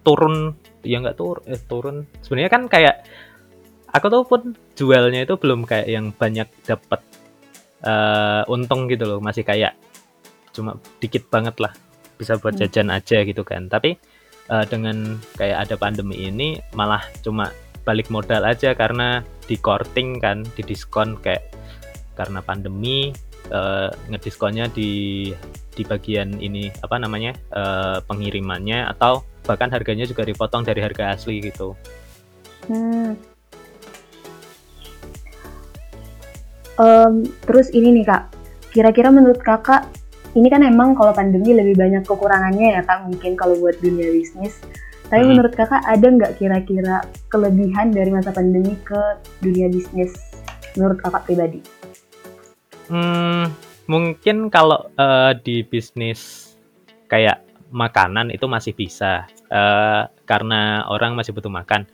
turun, 0.08 0.56
ya 0.88 1.04
nggak 1.04 1.20
turun, 1.20 1.44
eh 1.52 1.60
turun. 1.60 1.98
Sebenarnya 2.24 2.52
kan 2.56 2.64
kayak 2.72 3.04
aku 3.92 4.06
tuh 4.08 4.24
pun 4.24 4.42
jualnya 4.80 5.28
itu 5.28 5.36
belum 5.36 5.68
kayak 5.68 5.88
yang 5.92 6.16
banyak 6.16 6.48
dapat 6.64 7.04
uh, 7.84 8.44
untung 8.52 8.88
gitu 8.92 9.04
loh 9.08 9.20
masih 9.24 9.48
kayak 9.48 9.76
cuma 10.56 10.80
dikit 11.04 11.28
banget 11.28 11.56
lah 11.60 11.72
bisa 12.16 12.40
buat 12.40 12.56
hmm. 12.56 12.62
jajan 12.68 12.90
aja 12.92 13.18
gitu 13.28 13.44
kan 13.44 13.68
tapi 13.68 14.00
uh, 14.50 14.66
dengan 14.68 15.18
kayak 15.38 15.70
ada 15.70 15.76
pandemi 15.78 16.28
ini 16.30 16.60
malah 16.74 17.02
cuma 17.22 17.52
balik 17.86 18.10
modal 18.10 18.42
aja 18.42 18.74
karena 18.74 19.22
di 19.46 19.56
korting 19.62 20.18
kan 20.18 20.42
di 20.58 20.66
diskon 20.66 21.22
kayak 21.22 21.54
karena 22.18 22.42
pandemi 22.42 23.14
uh, 23.54 23.94
ngediskonnya 24.10 24.72
di 24.74 25.30
di 25.76 25.84
bagian 25.84 26.40
ini 26.40 26.72
apa 26.82 26.98
namanya 26.98 27.36
uh, 27.52 28.00
pengirimannya 28.08 28.88
atau 28.96 29.22
bahkan 29.46 29.70
harganya 29.70 30.08
juga 30.08 30.26
dipotong 30.26 30.66
dari 30.66 30.82
harga 30.82 31.14
asli 31.14 31.44
gitu. 31.44 31.78
Hmm. 32.66 33.14
Um, 36.76 37.24
terus 37.48 37.72
ini 37.72 38.02
nih 38.02 38.06
kak, 38.08 38.24
kira-kira 38.74 39.08
menurut 39.14 39.40
kakak 39.40 39.88
ini 40.36 40.52
kan 40.52 40.62
emang 40.68 41.00
kalau 41.00 41.16
pandemi 41.16 41.56
lebih 41.56 41.80
banyak 41.80 42.04
kekurangannya 42.04 42.76
ya 42.76 42.82
kak 42.84 43.08
mungkin 43.08 43.40
kalau 43.40 43.56
buat 43.56 43.80
dunia 43.80 44.12
bisnis. 44.12 44.60
Tapi 45.08 45.22
hmm. 45.24 45.30
menurut 45.32 45.54
kakak 45.56 45.80
ada 45.88 46.08
nggak 46.12 46.34
kira-kira 46.36 47.08
kelebihan 47.32 47.96
dari 47.96 48.12
masa 48.12 48.36
pandemi 48.36 48.76
ke 48.84 49.00
dunia 49.40 49.72
bisnis 49.72 50.12
menurut 50.76 51.00
kakak 51.00 51.24
pribadi? 51.24 51.64
Hmm, 52.92 53.48
mungkin 53.88 54.52
kalau 54.52 54.92
uh, 55.00 55.32
di 55.40 55.64
bisnis 55.64 56.52
kayak 57.08 57.40
makanan 57.72 58.30
itu 58.34 58.46
masih 58.46 58.76
bisa 58.76 59.24
uh, 59.50 60.12
karena 60.28 60.84
orang 60.92 61.16
masih 61.16 61.32
butuh 61.32 61.54
makan. 61.54 61.88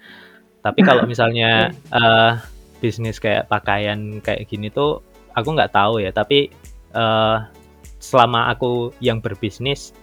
Tapi 0.66 0.82
kalau 0.88 1.06
misalnya 1.06 1.70
uh, 1.94 2.42
bisnis 2.82 3.22
kayak 3.22 3.46
pakaian 3.46 4.18
kayak 4.26 4.50
gini 4.50 4.74
tuh 4.74 5.06
aku 5.38 5.54
nggak 5.54 5.78
tahu 5.78 6.02
ya. 6.02 6.10
Tapi 6.10 6.50
uh, 6.98 7.61
selama 8.02 8.50
aku 8.50 8.92
yang 9.00 9.22
berbisnis 9.22 9.94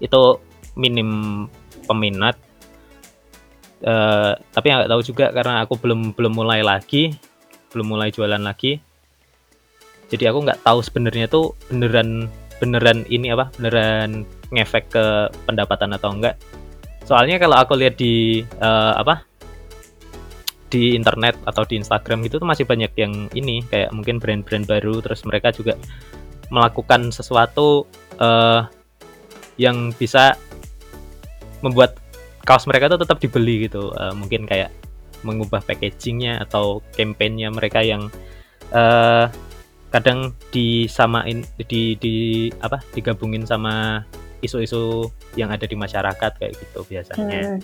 itu 0.00 0.40
minim 0.74 1.44
peminat. 1.84 2.34
Uh, 3.80 4.36
tapi 4.52 4.72
nggak 4.72 4.92
tahu 4.92 5.02
juga 5.04 5.32
karena 5.32 5.64
aku 5.64 5.76
belum 5.76 6.16
belum 6.16 6.32
mulai 6.32 6.64
lagi, 6.64 7.12
belum 7.72 7.96
mulai 7.96 8.08
jualan 8.08 8.40
lagi. 8.40 8.80
Jadi 10.10 10.24
aku 10.26 10.42
nggak 10.42 10.66
tahu 10.66 10.82
sebenarnya 10.82 11.30
tuh 11.30 11.54
beneran 11.70 12.26
beneran 12.60 13.08
ini 13.08 13.32
apa 13.32 13.48
beneran 13.56 14.28
ngefek 14.52 14.92
ke 14.92 15.04
pendapatan 15.48 15.96
atau 15.96 16.12
enggak 16.12 16.36
soalnya 17.08 17.40
kalau 17.40 17.56
aku 17.58 17.74
lihat 17.74 17.96
di 17.96 18.44
uh, 18.60 18.94
apa 19.00 19.24
di 20.70 20.94
internet 20.94 21.34
atau 21.48 21.66
di 21.66 21.82
Instagram 21.82 22.22
gitu 22.22 22.38
tuh 22.38 22.46
masih 22.46 22.62
banyak 22.62 22.94
yang 22.94 23.26
ini 23.34 23.66
kayak 23.66 23.90
mungkin 23.90 24.22
brand-brand 24.22 24.70
baru 24.70 25.02
terus 25.02 25.26
mereka 25.26 25.50
juga 25.50 25.74
melakukan 26.50 27.14
sesuatu 27.14 27.86
uh, 28.18 28.66
yang 29.56 29.94
bisa 29.94 30.34
membuat 31.62 31.96
kaos 32.44 32.66
mereka 32.66 32.90
tuh 32.90 33.00
tetap 33.06 33.22
dibeli 33.22 33.70
gitu 33.70 33.94
uh, 33.94 34.12
mungkin 34.16 34.44
kayak 34.48 34.72
mengubah 35.22 35.60
packagingnya 35.64 36.40
atau 36.42 36.80
kampanyenya 36.96 37.52
mereka 37.52 37.84
yang 37.84 38.08
uh, 38.72 39.28
kadang 39.90 40.32
disamain 40.54 41.42
di 41.58 41.98
di 41.98 42.48
apa 42.62 42.80
digabungin 42.94 43.44
sama 43.44 44.06
isu-isu 44.40 45.10
yang 45.36 45.52
ada 45.52 45.68
di 45.68 45.76
masyarakat 45.76 46.32
kayak 46.40 46.54
gitu 46.56 46.80
biasanya. 46.88 47.58
Hmm. 47.58 47.60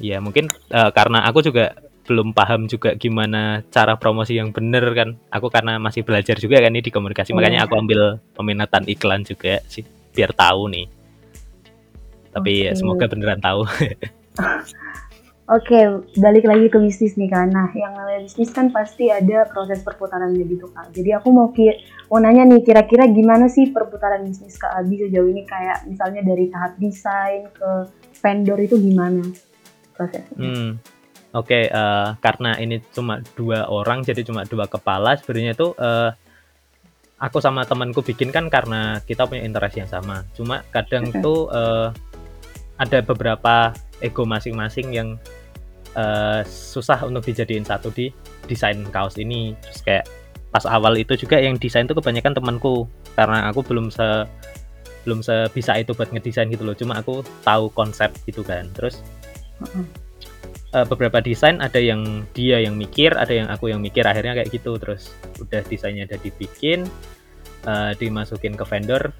Ya 0.00 0.18
mungkin 0.18 0.48
uh, 0.72 0.90
karena 0.94 1.28
aku 1.28 1.44
juga 1.44 1.76
belum 2.02 2.34
paham 2.34 2.66
juga 2.66 2.98
gimana 2.98 3.62
cara 3.70 3.94
promosi 3.94 4.34
yang 4.34 4.50
bener 4.50 4.84
kan. 4.94 5.14
Aku 5.30 5.48
karena 5.48 5.78
masih 5.78 6.02
belajar 6.02 6.38
juga 6.38 6.58
kan 6.58 6.74
ini 6.74 6.82
di 6.82 6.90
komunikasi, 6.90 7.34
makanya 7.34 7.66
aku 7.66 7.78
ambil 7.78 8.18
peminatan 8.34 8.86
iklan 8.90 9.22
juga 9.22 9.62
sih 9.70 9.86
biar 10.12 10.34
tahu 10.34 10.68
nih. 10.72 10.86
Tapi 12.32 12.52
okay. 12.64 12.66
ya 12.68 12.72
semoga 12.74 13.04
beneran 13.06 13.40
tahu. 13.40 13.62
Oke, 15.52 16.06
balik 16.16 16.48
lagi 16.48 16.70
ke 16.72 16.78
bisnis 16.80 17.18
nih 17.18 17.28
kan. 17.28 17.50
Nah, 17.52 17.68
yang 17.76 17.92
namanya 17.92 18.24
bisnis 18.24 18.54
kan 18.54 18.72
pasti 18.72 19.12
ada 19.12 19.44
proses 19.50 19.84
perputarannya 19.84 20.48
gitu 20.48 20.70
kan. 20.72 20.88
Jadi 20.94 21.12
aku 21.12 21.28
mau 21.28 21.52
ki 21.52 21.76
mau 22.08 22.22
nanya 22.22 22.48
nih, 22.48 22.64
kira-kira 22.64 23.04
gimana 23.10 23.52
sih 23.52 23.68
perputaran 23.68 24.24
bisnis 24.24 24.56
Kak 24.56 24.72
Abi 24.72 25.02
sejauh 25.02 25.28
ini 25.28 25.44
kayak 25.44 25.84
misalnya 25.90 26.24
dari 26.24 26.48
tahap 26.48 26.78
desain 26.80 27.52
ke 27.52 27.70
vendor 28.16 28.58
itu 28.64 28.80
gimana 28.80 29.28
prosesnya? 29.92 30.40
Hmm. 30.40 30.80
Oke, 31.32 31.64
okay, 31.64 31.64
uh, 31.72 31.80
eh, 31.80 32.08
karena 32.20 32.60
ini 32.60 32.76
cuma 32.92 33.24
dua 33.32 33.64
orang, 33.64 34.04
jadi 34.04 34.20
cuma 34.20 34.44
dua 34.44 34.68
kepala. 34.68 35.16
Sebenarnya 35.16 35.56
itu 35.56 35.72
uh, 35.80 36.12
aku 37.16 37.40
sama 37.40 37.64
temanku 37.64 38.04
bikin 38.04 38.28
kan 38.28 38.52
karena 38.52 39.00
kita 39.08 39.24
punya 39.24 39.40
interest 39.40 39.80
yang 39.80 39.88
sama. 39.88 40.28
Cuma 40.36 40.60
kadang 40.68 41.08
tuh 41.24 41.48
uh, 41.48 41.88
ada 42.76 43.00
beberapa 43.00 43.72
ego 44.04 44.28
masing-masing 44.28 44.92
yang 44.92 45.08
uh, 45.96 46.44
susah 46.44 47.00
untuk 47.06 47.24
dijadiin 47.24 47.64
satu 47.64 47.88
di 47.94 48.10
desain 48.50 48.82
kaos 48.90 49.16
ini 49.16 49.54
terus 49.62 49.80
kayak 49.86 50.04
pas 50.52 50.66
awal 50.68 50.98
itu 51.00 51.16
juga 51.16 51.40
yang 51.40 51.56
desain 51.56 51.88
tuh 51.88 51.96
kebanyakan 51.96 52.36
temanku 52.36 52.84
karena 53.16 53.48
aku 53.48 53.64
belum 53.64 53.88
se 53.88 54.28
belum 55.02 55.24
sebisa 55.24 55.80
itu 55.80 55.96
buat 55.96 56.12
ngedesain 56.12 56.50
gitu 56.52 56.62
loh 56.62 56.76
cuma 56.76 57.00
aku 57.00 57.24
tahu 57.42 57.72
konsep 57.72 58.12
gitu 58.28 58.44
kan 58.44 58.68
terus 58.76 59.00
uh, 59.64 59.86
beberapa 60.72 61.20
desain 61.20 61.60
ada 61.60 61.76
yang 61.76 62.24
dia 62.32 62.56
yang 62.64 62.80
mikir 62.80 63.12
ada 63.12 63.28
yang 63.28 63.48
aku 63.52 63.68
yang 63.68 63.84
mikir 63.84 64.08
akhirnya 64.08 64.40
kayak 64.40 64.48
gitu 64.48 64.80
terus 64.80 65.12
udah 65.36 65.60
desainnya 65.68 66.08
udah 66.08 66.16
dibikin 66.24 66.88
uh, 67.68 67.92
dimasukin 68.00 68.56
ke 68.56 68.64
vendor 68.64 69.12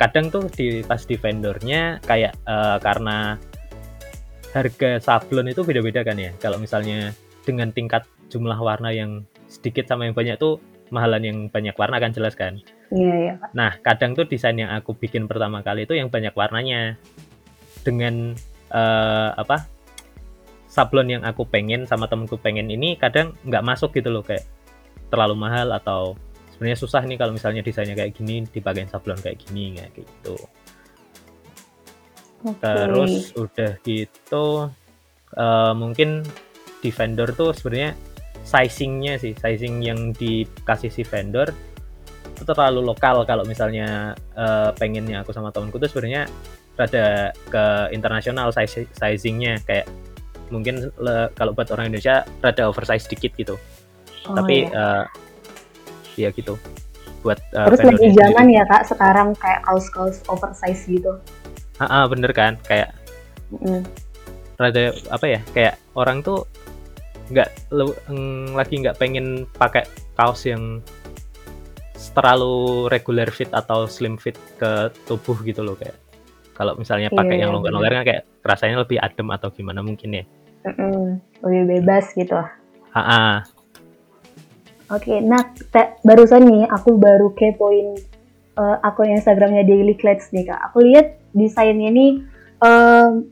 kadang 0.00 0.32
tuh 0.32 0.48
di 0.54 0.80
pas 0.80 1.02
di 1.04 1.18
vendornya 1.18 2.00
kayak 2.06 2.32
uh, 2.48 2.80
karena 2.80 3.36
harga 4.50 4.98
sablon 4.98 5.50
itu 5.50 5.62
beda-beda 5.62 6.02
kan 6.02 6.18
ya. 6.18 6.32
Kalau 6.40 6.58
misalnya 6.58 7.14
dengan 7.46 7.70
tingkat 7.70 8.06
jumlah 8.30 8.58
warna 8.58 8.90
yang 8.94 9.26
sedikit 9.46 9.86
sama 9.86 10.06
yang 10.06 10.14
banyak 10.14 10.38
tuh 10.38 10.58
mahalan 10.90 11.22
yang 11.22 11.38
banyak 11.52 11.74
warna 11.78 12.02
kan 12.02 12.10
jelas 12.10 12.34
kan. 12.34 12.58
Iya, 12.90 13.14
iya. 13.14 13.34
Nah, 13.54 13.78
kadang 13.84 14.18
tuh 14.18 14.26
desain 14.26 14.58
yang 14.58 14.74
aku 14.74 14.98
bikin 14.98 15.30
pertama 15.30 15.62
kali 15.62 15.86
itu 15.86 15.94
yang 15.94 16.10
banyak 16.10 16.34
warnanya. 16.34 16.98
Dengan 17.80 18.36
uh, 18.74 19.30
apa? 19.38 19.68
Sablon 20.70 21.10
yang 21.10 21.26
aku 21.26 21.42
pengen 21.42 21.82
sama 21.82 22.06
temenku 22.06 22.38
pengen 22.38 22.70
ini 22.70 22.94
kadang 22.94 23.34
nggak 23.42 23.66
masuk 23.66 23.90
gitu 23.98 24.06
loh 24.14 24.22
kayak 24.22 24.46
terlalu 25.10 25.34
mahal 25.34 25.74
atau 25.74 26.14
sebenarnya 26.54 26.78
susah 26.78 27.02
nih 27.02 27.18
kalau 27.18 27.34
misalnya 27.34 27.66
desainnya 27.66 27.98
kayak 27.98 28.14
gini 28.14 28.46
dipakai 28.46 28.86
sablon 28.86 29.18
kayak 29.18 29.42
gini 29.42 29.74
kayak 29.74 29.98
gitu. 29.98 30.38
Okay. 32.46 32.62
Terus 32.62 33.34
udah 33.34 33.72
gitu 33.82 34.70
uh, 35.34 35.72
mungkin 35.74 36.22
di 36.80 36.88
vendor 36.94 37.34
tuh 37.34 37.50
sebenarnya 37.50 37.98
sizingnya 38.46 39.18
sih, 39.20 39.34
sizing 39.36 39.82
yang 39.84 40.14
dikasih 40.16 40.88
si 40.88 41.02
vendor 41.02 41.50
itu 42.40 42.48
terlalu 42.56 42.80
lokal 42.80 43.26
kalau 43.28 43.44
misalnya 43.44 44.16
uh, 44.32 44.72
pengennya 44.72 45.20
aku 45.20 45.34
sama 45.34 45.52
temanku 45.52 45.76
tuh 45.76 45.92
sebenarnya 45.92 46.24
rada 46.78 47.36
ke 47.52 47.64
internasional 47.92 48.48
size 48.48 48.88
sizingnya 48.96 49.60
kayak 49.68 49.84
mungkin 50.50 50.90
le, 50.98 51.30
kalau 51.38 51.54
buat 51.54 51.70
orang 51.70 51.90
Indonesia 51.90 52.26
rada 52.42 52.68
oversize 52.68 53.06
sedikit 53.06 53.32
gitu. 53.38 53.54
Oh, 54.28 54.36
Tapi 54.36 54.68
iya. 54.68 54.74
Uh, 54.74 55.04
ya 56.18 56.28
gitu. 56.34 56.58
Buat 57.24 57.40
uh, 57.56 57.70
terus 57.72 57.80
lagi 57.86 58.08
zaman 58.12 58.46
ya 58.52 58.64
kak 58.68 58.84
sekarang 58.90 59.32
kayak 59.38 59.64
kaos-kaos 59.64 60.20
oversize 60.28 60.84
gitu. 60.84 61.16
Ah 61.80 62.04
bener 62.10 62.34
kan? 62.36 62.60
Kayak 62.66 62.92
mm. 63.54 63.82
rada 64.60 64.92
apa 65.08 65.26
ya 65.26 65.40
kayak 65.56 65.74
orang 65.96 66.20
tuh 66.20 66.44
nggak 67.30 67.48
lagi 68.58 68.74
nggak 68.82 68.98
pengen 68.98 69.46
pakai 69.54 69.86
kaos 70.18 70.44
yang 70.44 70.84
terlalu 72.16 72.88
regular 72.90 73.28
fit 73.28 73.52
atau 73.52 73.84
slim 73.84 74.16
fit 74.16 74.34
ke 74.58 74.90
tubuh 75.06 75.38
gitu 75.46 75.62
loh 75.64 75.78
kayak. 75.78 75.96
Kalau 76.60 76.76
misalnya 76.76 77.08
pakai 77.08 77.40
yeah, 77.40 77.48
yang 77.48 77.56
longgar-longgar 77.56 77.92
kan 78.00 78.04
kayak 78.04 78.22
rasanya 78.44 78.84
lebih 78.84 79.00
adem 79.00 79.32
atau 79.32 79.48
gimana 79.48 79.80
mungkin 79.80 80.12
ya 80.12 80.24
mm 80.66 80.72
-mm, 80.74 81.04
lebih 81.44 81.64
bebas 81.78 82.12
gitu 82.16 82.36
ah 82.94 83.44
Oke, 84.90 85.14
okay, 85.14 85.18
nah 85.22 85.38
barusan 86.02 86.50
nih 86.50 86.66
aku 86.66 86.98
baru 86.98 87.30
kepoin 87.38 87.94
uh, 88.58 88.82
akun 88.82 89.14
Instagramnya 89.14 89.62
Daily 89.62 89.94
Clets 89.94 90.34
nih 90.34 90.50
kak. 90.50 90.58
Aku 90.66 90.82
lihat 90.82 91.22
desainnya 91.30 91.94
ini 91.94 92.26
um, 92.58 93.30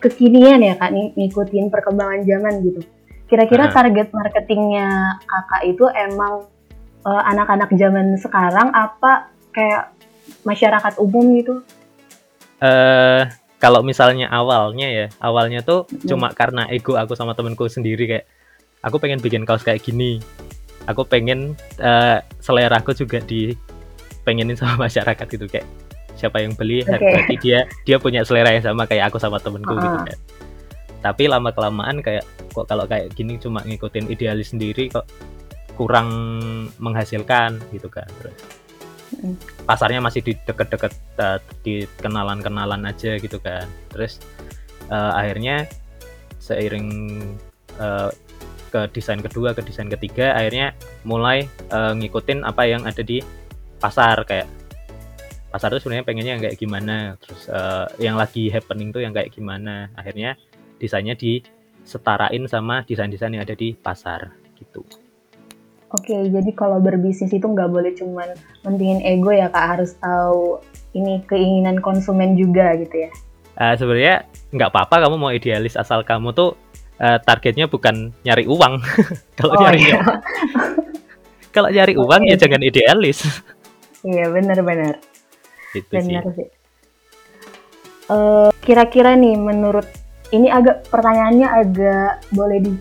kekinian 0.00 0.64
ya 0.64 0.80
kak 0.80 0.96
nih 0.96 1.12
ngikutin 1.12 1.68
perkembangan 1.68 2.24
zaman 2.24 2.54
gitu. 2.64 2.80
Kira-kira 3.28 3.68
target 3.68 4.16
marketingnya 4.16 5.20
kakak 5.28 5.62
itu 5.68 5.84
emang 5.92 6.48
uh, 7.04 7.22
anak-anak 7.28 7.68
zaman 7.76 8.16
sekarang 8.16 8.72
apa 8.72 9.28
kayak 9.52 9.92
masyarakat 10.48 10.96
umum 11.04 11.36
gitu? 11.36 11.60
Eh 12.64 12.64
uh, 12.64 13.22
kalau 13.62 13.80
misalnya 13.80 14.28
awalnya 14.28 14.88
ya, 14.90 15.06
awalnya 15.22 15.64
tuh 15.64 15.88
hmm. 15.88 16.08
cuma 16.08 16.30
karena 16.34 16.68
ego 16.68 16.98
aku 16.98 17.16
sama 17.16 17.32
temenku 17.32 17.64
sendiri 17.70 18.04
kayak 18.04 18.26
aku 18.84 19.00
pengen 19.00 19.20
bikin 19.22 19.46
kaos 19.48 19.64
kayak 19.64 19.80
gini. 19.80 20.20
Aku 20.84 21.08
pengen 21.08 21.56
uh, 21.80 22.20
selera 22.44 22.76
aku 22.76 22.92
juga 22.92 23.16
di 23.24 23.56
pengenin 24.24 24.56
sama 24.56 24.80
masyarakat 24.88 25.26
gitu 25.28 25.48
kayak 25.48 25.64
siapa 26.14 26.40
yang 26.40 26.54
beli 26.54 26.86
okay. 26.86 26.98
berarti 26.98 27.34
dia 27.42 27.66
dia 27.82 27.96
punya 27.98 28.22
selera 28.22 28.54
yang 28.54 28.64
sama 28.64 28.86
kayak 28.86 29.10
aku 29.10 29.18
sama 29.18 29.42
temenku 29.42 29.74
uh 29.74 29.76
-huh. 29.76 29.84
gitu 29.84 29.98
kan 30.08 30.18
tapi 31.04 31.28
lama 31.28 31.52
kelamaan 31.52 32.00
kayak 32.00 32.24
kok 32.54 32.64
kalau 32.64 32.88
kayak 32.88 33.12
gini 33.12 33.36
cuma 33.36 33.60
ngikutin 33.60 34.08
idealis 34.08 34.56
sendiri 34.56 34.88
kok 34.88 35.04
kurang 35.76 36.08
menghasilkan 36.80 37.60
gitu 37.76 37.92
kan 37.92 38.08
terus 38.22 38.32
pasarnya 39.64 40.00
masih 40.02 40.20
di 40.20 40.32
deket-deket 40.46 40.92
uh, 41.20 41.38
di 41.62 41.88
kenalan-kenalan 42.00 42.84
aja 42.88 43.16
gitu 43.18 43.38
kan. 43.40 43.66
Terus 43.90 44.20
uh, 44.90 45.14
akhirnya 45.16 45.66
seiring 46.38 46.88
uh, 47.80 48.12
ke 48.68 48.80
desain 48.90 49.22
kedua 49.22 49.54
ke 49.54 49.62
desain 49.62 49.86
ketiga 49.86 50.34
akhirnya 50.34 50.74
mulai 51.06 51.46
uh, 51.70 51.94
ngikutin 51.94 52.42
apa 52.42 52.66
yang 52.66 52.82
ada 52.82 53.06
di 53.06 53.22
pasar 53.78 54.26
kayak 54.26 54.50
pasar 55.54 55.70
itu 55.70 55.86
sebenarnya 55.86 56.02
pengennya 56.02 56.32
yang 56.34 56.42
kayak 56.42 56.58
gimana 56.58 56.96
terus 57.22 57.46
uh, 57.46 57.86
yang 58.02 58.18
lagi 58.18 58.50
happening 58.50 58.90
tuh 58.90 59.06
yang 59.06 59.14
kayak 59.14 59.30
gimana. 59.30 59.90
Akhirnya 59.94 60.34
desainnya 60.82 61.14
disetarain 61.14 62.44
sama 62.50 62.82
desain-desain 62.82 63.30
yang 63.30 63.46
ada 63.46 63.54
di 63.54 63.78
pasar 63.78 64.34
gitu 64.58 65.03
Oke, 65.94 66.26
jadi 66.26 66.50
kalau 66.58 66.82
berbisnis 66.82 67.30
itu 67.30 67.46
nggak 67.46 67.70
boleh 67.70 67.94
cuman 67.94 68.34
mentingin 68.66 68.98
ego 69.06 69.30
ya 69.30 69.46
kak, 69.46 69.78
harus 69.78 69.94
tahu 70.02 70.58
ini 70.94 71.22
keinginan 71.26 71.82
konsumen 71.82 72.38
juga 72.38 72.74
gitu 72.78 73.06
ya 73.06 73.10
uh, 73.58 73.74
sebenarnya 73.74 74.24
nggak 74.54 74.70
apa-apa 74.70 75.06
kamu 75.06 75.16
mau 75.18 75.32
idealis 75.34 75.74
asal 75.74 76.06
kamu 76.06 76.30
tuh 76.32 76.54
uh, 77.02 77.18
targetnya 77.22 77.66
bukan 77.66 78.14
nyari 78.22 78.46
uang 78.46 78.80
kalau 79.38 79.54
oh, 79.58 79.60
nyari 79.60 79.80
iya. 79.90 80.00
kalau 81.54 81.68
nyari 81.70 81.94
uang 81.98 82.22
okay. 82.24 82.30
ya 82.34 82.36
jangan 82.38 82.62
idealis 82.62 83.18
iya 84.06 84.30
benar-benar 84.30 85.02
gitu 85.74 85.90
benar 85.90 86.22
sih, 86.30 86.46
sih. 86.46 86.48
Uh, 88.04 88.52
kira-kira 88.62 89.16
nih 89.16 89.34
menurut 89.34 89.88
ini 90.30 90.52
agak 90.52 90.86
pertanyaannya 90.92 91.48
agak 91.48 92.12
boleh 92.30 92.58
di 92.60 92.72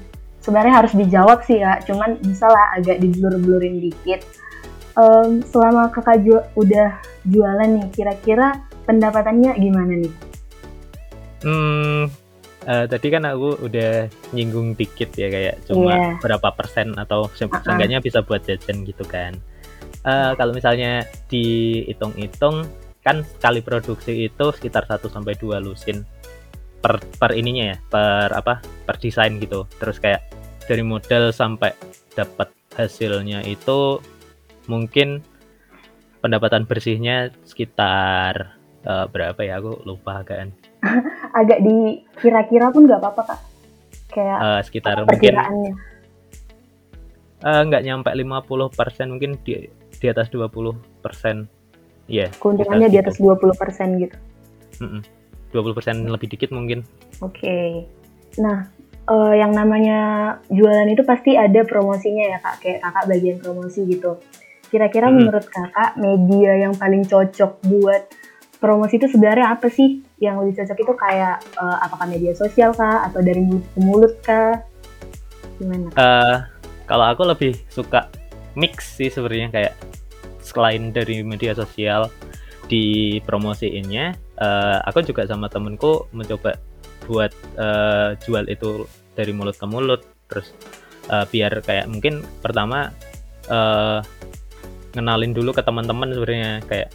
sebenarnya 0.44 0.84
harus 0.84 0.94
dijawab 0.94 1.40
sih 1.48 1.64
ya 1.64 1.80
cuman 1.88 2.20
bisa 2.22 2.46
lah 2.46 2.76
agak 2.78 3.00
diblur-blurin 3.00 3.80
dikit. 3.80 4.22
Um, 4.94 5.42
selama 5.50 5.90
kakak 5.90 6.22
ju 6.22 6.38
udah 6.54 7.02
jualan 7.26 7.66
nih 7.66 7.88
kira-kira 7.90 8.62
pendapatannya 8.86 9.58
gimana 9.58 9.94
nih? 10.06 10.14
Hmm 11.42 12.24
uh, 12.68 12.86
tadi 12.88 13.08
kan 13.12 13.24
aku 13.28 13.60
udah 13.64 14.08
nyinggung 14.32 14.76
dikit 14.76 15.12
ya 15.16 15.28
kayak 15.28 15.56
cuma 15.68 15.94
yeah. 15.94 16.14
berapa 16.20 16.50
persen 16.56 16.96
atau 16.96 17.28
seenggaknya 17.36 18.00
uh 18.00 18.02
-uh. 18.02 18.08
bisa 18.08 18.20
buat 18.24 18.42
jajan 18.44 18.88
gitu 18.88 19.04
kan. 19.08 19.38
Uh, 20.04 20.36
kalau 20.36 20.52
misalnya 20.52 21.08
dihitung-hitung 21.32 22.68
kan 23.04 23.24
sekali 23.24 23.60
produksi 23.64 24.28
itu 24.28 24.46
sekitar 24.56 24.88
1 24.88 25.00
sampai 25.12 25.36
2 25.36 25.60
lusin 25.64 26.04
per 26.84 27.00
per 27.16 27.32
ininya 27.36 27.76
ya 27.76 27.78
per 27.88 28.30
apa 28.36 28.60
per 28.60 29.00
desain 29.00 29.40
gitu. 29.40 29.68
Terus 29.80 30.00
kayak 30.00 30.24
dari 30.66 30.84
model 30.84 31.36
sampai 31.36 31.76
dapat 32.14 32.50
hasilnya 32.74 33.44
itu 33.46 34.00
mungkin 34.66 35.22
pendapatan 36.24 36.64
bersihnya 36.64 37.36
sekitar 37.44 38.56
uh, 38.88 39.06
berapa 39.12 39.40
ya? 39.44 39.60
Aku 39.60 39.84
lupa 39.84 40.24
kan. 40.24 40.56
Agak 41.40 41.60
di 41.64 42.04
kira-kira 42.20 42.72
pun 42.72 42.88
nggak 42.88 43.02
apa-apa 43.04 43.22
kak. 43.36 43.42
Kayak 44.14 44.40
uh, 44.40 44.62
sekitar 44.62 45.04
mungkin 45.04 45.36
uh, 47.44 47.62
nggak 47.66 47.84
nyampe 47.84 48.10
50 48.14 48.78
persen 48.78 49.06
mungkin 49.12 49.36
di 49.44 49.68
di 50.00 50.08
atas 50.08 50.32
20 50.32 51.04
persen. 51.04 51.50
Ya 52.08 52.28
yeah, 52.28 52.30
keuntungannya 52.40 52.92
di 52.92 53.00
atas 53.00 53.20
20 53.20 53.40
persen 53.56 53.96
gitu? 54.00 54.16
Mm 54.84 55.00
-mm. 55.00 55.02
20 55.56 55.78
persen 55.78 55.96
lebih 56.08 56.28
dikit 56.32 56.50
mungkin. 56.52 56.84
Oke. 57.24 57.40
Okay. 57.40 57.70
nah 58.34 58.66
uh, 59.08 59.34
yang 59.36 59.52
namanya 59.52 60.00
jualan 60.48 60.88
itu 60.90 61.04
pasti 61.04 61.36
ada 61.36 61.64
promosinya 61.68 62.36
ya 62.36 62.38
kak. 62.40 62.56
Kayak 62.64 62.80
kakak 62.84 63.06
bagian 63.10 63.38
promosi 63.40 63.80
gitu. 63.88 64.20
Kira-kira 64.72 65.08
hmm. 65.10 65.16
menurut 65.16 65.46
kakak 65.48 65.96
media 66.00 66.52
yang 66.68 66.74
paling 66.74 67.06
cocok 67.06 67.62
buat 67.68 68.04
promosi 68.58 68.98
itu 68.98 69.08
sebenarnya 69.12 69.54
apa 69.54 69.68
sih? 69.70 70.02
Yang 70.18 70.36
lebih 70.44 70.54
cocok 70.64 70.78
itu 70.80 70.94
kayak 70.96 71.38
uh, 71.60 71.78
apakah 71.84 72.06
media 72.08 72.34
sosial 72.34 72.72
kah? 72.74 73.06
Atau 73.08 73.22
dari 73.22 73.44
mulut 73.44 73.66
ke 73.70 73.80
mulut 73.80 74.14
kah? 74.24 74.54
Gimana? 75.60 75.88
Uh, 75.94 76.38
kalau 76.88 77.06
aku 77.12 77.24
lebih 77.28 77.54
suka 77.72 78.10
mix 78.54 78.98
sih 79.02 79.10
sebenarnya 79.10 79.50
kayak 79.50 79.74
selain 80.44 80.92
dari 80.92 81.24
media 81.24 81.56
sosial 81.56 82.12
di 82.68 83.20
promosiinnya 83.24 84.16
uh, 84.40 84.80
aku 84.88 85.04
juga 85.04 85.28
sama 85.28 85.48
temenku 85.52 86.08
mencoba 86.16 86.60
buat 87.06 87.32
uh, 87.60 88.16
jual 88.24 88.48
itu 88.48 88.88
dari 89.14 89.32
mulut 89.36 89.56
ke 89.58 89.66
mulut 89.68 90.02
terus 90.32 90.56
uh, 91.12 91.28
biar 91.30 91.62
kayak 91.62 91.86
mungkin 91.90 92.24
pertama 92.42 92.90
uh, 93.52 94.00
ngenalin 94.94 95.34
dulu 95.34 95.52
ke 95.54 95.62
teman-teman 95.66 96.14
sebenarnya 96.14 96.62
kayak 96.70 96.90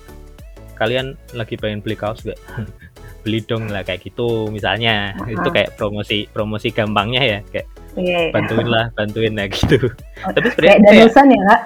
kalian 0.79 1.19
lagi 1.35 1.59
pengen 1.59 1.83
beli 1.83 1.99
kaos 1.99 2.23
gak 2.23 2.39
beli 3.27 3.43
dong 3.43 3.67
lah 3.69 3.83
kayak 3.83 4.07
gitu 4.07 4.47
misalnya 4.49 5.13
-huh. 5.19 5.35
itu 5.35 5.49
kayak 5.51 5.75
promosi 5.75 6.31
promosi 6.31 6.71
gampangnya 6.71 7.23
ya 7.23 7.39
kayak 7.51 7.67
yeah, 7.99 8.31
iya. 8.31 8.33
bantuin 8.33 8.69
lah 8.71 8.87
bantuin 8.95 9.35
lah 9.35 9.51
gitu 9.51 9.91
oh, 10.23 10.31
tapi 10.31 10.47
sebenarnya 10.55 10.79
kayak 10.79 10.87
danusan 10.87 11.27
ya 11.29 11.41
kak 11.43 11.61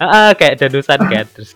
ah, 0.00 0.04
uh, 0.04 0.30
kayak 0.34 0.54
danusan 0.58 0.98
kayak 1.06 1.26
terus 1.34 1.50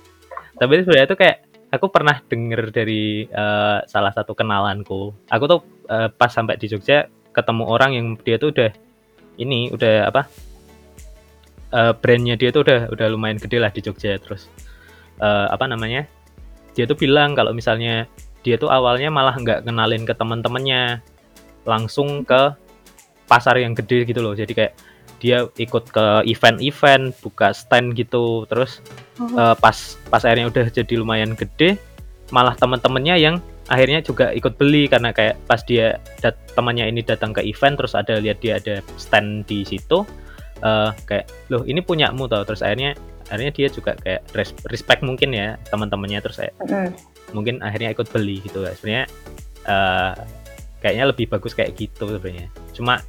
tapi 0.55 0.73
sebenarnya 0.87 1.07
itu 1.11 1.19
kayak 1.19 1.37
aku 1.75 1.91
pernah 1.91 2.23
denger 2.25 2.71
dari 2.71 3.27
uh, 3.29 3.83
salah 3.91 4.15
satu 4.15 4.33
kenalanku. 4.33 5.11
Aku 5.29 5.45
tuh 5.51 5.61
uh, 5.91 6.09
pas 6.09 6.31
sampai 6.31 6.57
di 6.57 6.71
Jogja 6.71 7.11
ketemu 7.35 7.67
orang 7.67 7.91
yang 7.99 8.07
dia 8.23 8.39
tuh 8.39 8.55
udah 8.55 8.71
ini 9.43 9.75
udah 9.75 10.07
apa 10.07 10.31
uh, 11.75 11.93
brandnya 11.99 12.39
dia 12.39 12.55
tuh 12.55 12.63
udah 12.63 12.87
udah 12.95 13.07
lumayan 13.11 13.43
gede 13.43 13.59
lah 13.59 13.75
di 13.75 13.83
Jogja 13.83 14.15
terus 14.23 14.47
uh, 15.19 15.51
apa 15.51 15.67
namanya 15.67 16.07
dia 16.79 16.87
tuh 16.87 16.95
bilang 16.95 17.35
kalau 17.35 17.51
misalnya 17.51 18.07
dia 18.47 18.55
tuh 18.55 18.71
awalnya 18.71 19.11
malah 19.11 19.35
nggak 19.35 19.67
kenalin 19.67 20.07
ke 20.07 20.15
teman-temannya 20.15 21.03
langsung 21.67 22.23
ke 22.23 22.55
pasar 23.25 23.57
yang 23.57 23.73
gede 23.73 24.05
gitu 24.05 24.21
loh. 24.21 24.37
Jadi 24.37 24.53
kayak 24.53 24.77
dia 25.21 25.47
ikut 25.59 25.91
ke 25.91 26.07
event-event 26.27 27.15
buka 27.23 27.53
stand 27.53 27.95
gitu. 27.95 28.49
Terus 28.51 28.81
uh, 29.21 29.53
uh, 29.53 29.55
pas 29.59 29.77
pas 30.11 30.23
akhirnya 30.23 30.51
udah 30.51 30.67
jadi 30.71 30.95
lumayan 30.99 31.35
gede 31.35 31.79
malah 32.33 32.57
teman-temannya 32.57 33.17
yang 33.21 33.37
akhirnya 33.69 34.01
juga 34.03 34.33
ikut 34.33 34.57
beli. 34.59 34.87
Karena 34.91 35.15
kayak 35.15 35.39
pas 35.47 35.61
dia 35.63 35.99
dat 36.21 36.39
temannya 36.55 36.89
ini 36.89 37.03
datang 37.03 37.35
ke 37.35 37.43
event 37.45 37.79
terus 37.79 37.95
ada 37.95 38.19
lihat 38.19 38.39
dia 38.41 38.59
ada 38.59 38.81
stand 38.97 39.47
di 39.51 39.67
situ 39.67 40.07
uh, 40.63 40.91
kayak 41.07 41.29
loh 41.51 41.63
ini 41.67 41.81
punyamu 41.83 42.27
tau. 42.27 42.43
Terus 42.45 42.65
akhirnya 42.65 42.97
akhirnya 43.31 43.53
dia 43.57 43.69
juga 43.73 43.97
kayak 43.97 44.29
respect 44.69 45.01
mungkin 45.01 45.33
ya 45.33 45.57
teman-temannya. 45.71 46.21
Terus 46.25 46.37
kayak 46.43 46.55
mm. 46.65 46.91
mungkin 47.33 47.63
akhirnya 47.65 47.95
ikut 47.95 48.09
beli 48.13 48.41
gitu. 48.45 48.65
Ya 48.65 48.73
sebenarnya 48.77 49.07
uh, 49.69 50.15
kayaknya 50.85 51.05
lebih 51.09 51.33
bagus 51.33 51.57
kayak 51.57 51.73
gitu 51.81 52.05
sebenarnya. 52.05 52.53
Cuma 52.77 53.01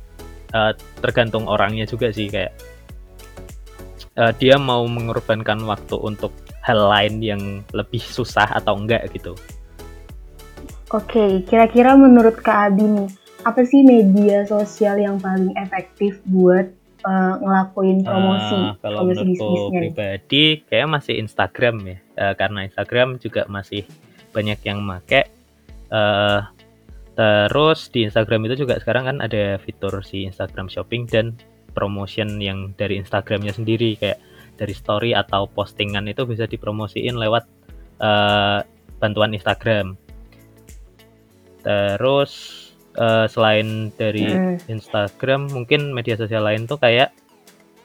uh, 0.55 0.71
tergantung 1.03 1.45
orangnya 1.51 1.83
juga 1.83 2.09
sih 2.15 2.31
kayak 2.31 2.55
uh, 4.15 4.31
dia 4.39 4.55
mau 4.55 4.87
mengorbankan 4.87 5.59
waktu 5.67 5.99
untuk 5.99 6.31
hal 6.63 6.79
lain 6.79 7.21
yang 7.21 7.43
lebih 7.75 8.01
susah 8.01 8.47
atau 8.55 8.79
enggak 8.79 9.05
gitu. 9.13 9.35
Oke, 10.89 11.43
kira-kira 11.45 11.93
menurut 11.93 12.39
Kak 12.39 12.71
Abi 12.71 12.87
nih, 12.87 13.09
apa 13.43 13.61
sih 13.67 13.83
media 13.83 14.47
sosial 14.47 14.97
yang 14.97 15.19
paling 15.19 15.53
efektif 15.59 16.17
buat 16.25 16.71
uh, 17.05 17.33
ngelakuin 17.41 18.01
promosi 18.01 18.57
uh, 18.57 18.73
kalau 18.81 19.05
promosi 19.05 19.21
menurutku 19.21 19.69
pribadi 19.69 20.45
kayak 20.65 20.87
masih 20.89 21.21
Instagram 21.21 21.75
ya. 21.85 21.97
Uh, 22.15 22.33
karena 22.33 22.59
Instagram 22.65 23.21
juga 23.21 23.45
masih 23.45 23.83
banyak 24.31 24.57
yang 24.65 24.81
make. 24.81 25.29
Uh, 25.93 26.47
terus 27.15 27.87
di 27.95 28.03
Instagram 28.03 28.43
itu 28.51 28.67
juga 28.67 28.75
sekarang 28.75 29.07
kan 29.07 29.17
ada 29.23 29.55
fitur 29.63 30.03
si 30.03 30.27
Instagram 30.27 30.67
Shopping 30.67 31.07
dan 31.07 31.39
promotion 31.71 32.39
yang 32.43 32.75
dari 32.75 32.99
Instagramnya 32.99 33.55
sendiri 33.55 33.95
kayak 33.99 34.19
dari 34.55 34.71
story 34.71 35.11
atau 35.11 35.47
postingan 35.51 36.07
itu 36.07 36.23
bisa 36.23 36.47
dipromosiin 36.47 37.15
lewat 37.15 37.43
uh, 37.99 38.63
bantuan 38.99 39.35
Instagram 39.35 39.99
terus 41.63 42.31
uh, 42.95 43.27
selain 43.27 43.91
dari 43.95 44.27
mm. 44.27 44.71
Instagram 44.71 45.51
mungkin 45.51 45.91
media 45.91 46.15
sosial 46.15 46.47
lain 46.47 46.67
tuh 46.67 46.79
kayak 46.79 47.11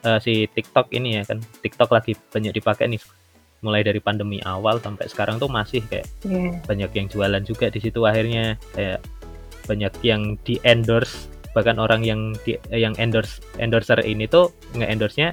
uh, 0.06 0.18
si 0.22 0.46
TikTok 0.50 0.90
ini 0.94 1.20
ya 1.20 1.22
kan 1.26 1.42
TikTok 1.62 1.90
lagi 1.90 2.14
banyak 2.30 2.54
dipakai 2.54 2.86
nih 2.90 3.02
mulai 3.60 3.84
dari 3.84 4.00
pandemi 4.00 4.40
awal 4.40 4.80
sampai 4.80 5.04
sekarang 5.08 5.36
tuh 5.36 5.52
masih 5.52 5.84
kayak 5.84 6.08
yeah. 6.24 6.56
banyak 6.64 6.90
yang 6.96 7.06
jualan 7.12 7.42
juga 7.44 7.68
di 7.68 7.80
situ 7.80 8.00
akhirnya 8.08 8.56
kayak 8.72 9.04
banyak 9.70 9.94
yang 10.02 10.34
di 10.42 10.58
endorse 10.66 11.30
bahkan 11.54 11.78
orang 11.82 12.02
yang 12.06 12.34
di, 12.46 12.54
yang 12.70 12.94
endorse 12.98 13.42
endorser 13.58 13.98
ini 14.06 14.26
tuh 14.26 14.50
nge 14.74 14.86
endorse 14.86 15.16
nya 15.18 15.30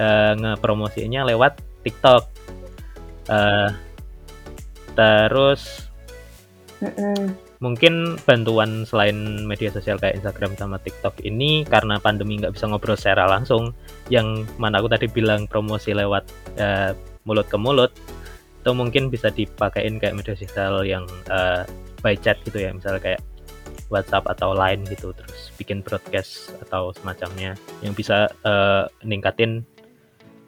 uh, 0.00 0.32
ngepromosinya 0.36 1.24
lewat 1.28 1.60
TikTok. 1.84 2.24
Uh, 3.28 3.72
terus 4.92 5.88
mm 6.84 6.92
-mm 6.92 7.44
mungkin 7.64 8.20
bantuan 8.28 8.84
selain 8.84 9.48
media 9.48 9.72
sosial 9.72 9.96
kayak 9.96 10.20
Instagram 10.20 10.52
sama 10.60 10.76
TikTok 10.84 11.24
ini 11.24 11.64
karena 11.64 11.96
pandemi 11.96 12.36
nggak 12.36 12.52
bisa 12.52 12.68
ngobrol 12.68 12.92
secara 12.92 13.24
langsung 13.24 13.72
yang 14.12 14.44
mana 14.60 14.84
aku 14.84 14.92
tadi 14.92 15.08
bilang 15.08 15.48
promosi 15.48 15.96
lewat 15.96 16.28
uh, 16.60 16.92
mulut 17.24 17.48
ke 17.48 17.56
mulut 17.56 17.88
itu 18.60 18.70
mungkin 18.76 19.08
bisa 19.08 19.32
dipakein 19.32 19.96
kayak 19.96 20.12
media 20.12 20.36
sosial 20.36 20.84
yang 20.84 21.08
uh, 21.32 21.64
by 22.04 22.16
chat 22.16 22.40
gitu 22.48 22.64
ya. 22.64 22.72
Misalnya 22.72 23.00
kayak 23.00 23.20
WhatsApp 23.92 24.28
atau 24.30 24.56
Line 24.56 24.84
gitu 24.88 25.12
terus 25.12 25.52
bikin 25.60 25.84
broadcast 25.84 26.52
atau 26.68 26.92
semacamnya 26.96 27.58
yang 27.84 27.92
bisa 27.92 28.32
uh, 28.44 28.88
ningkatin 29.04 29.64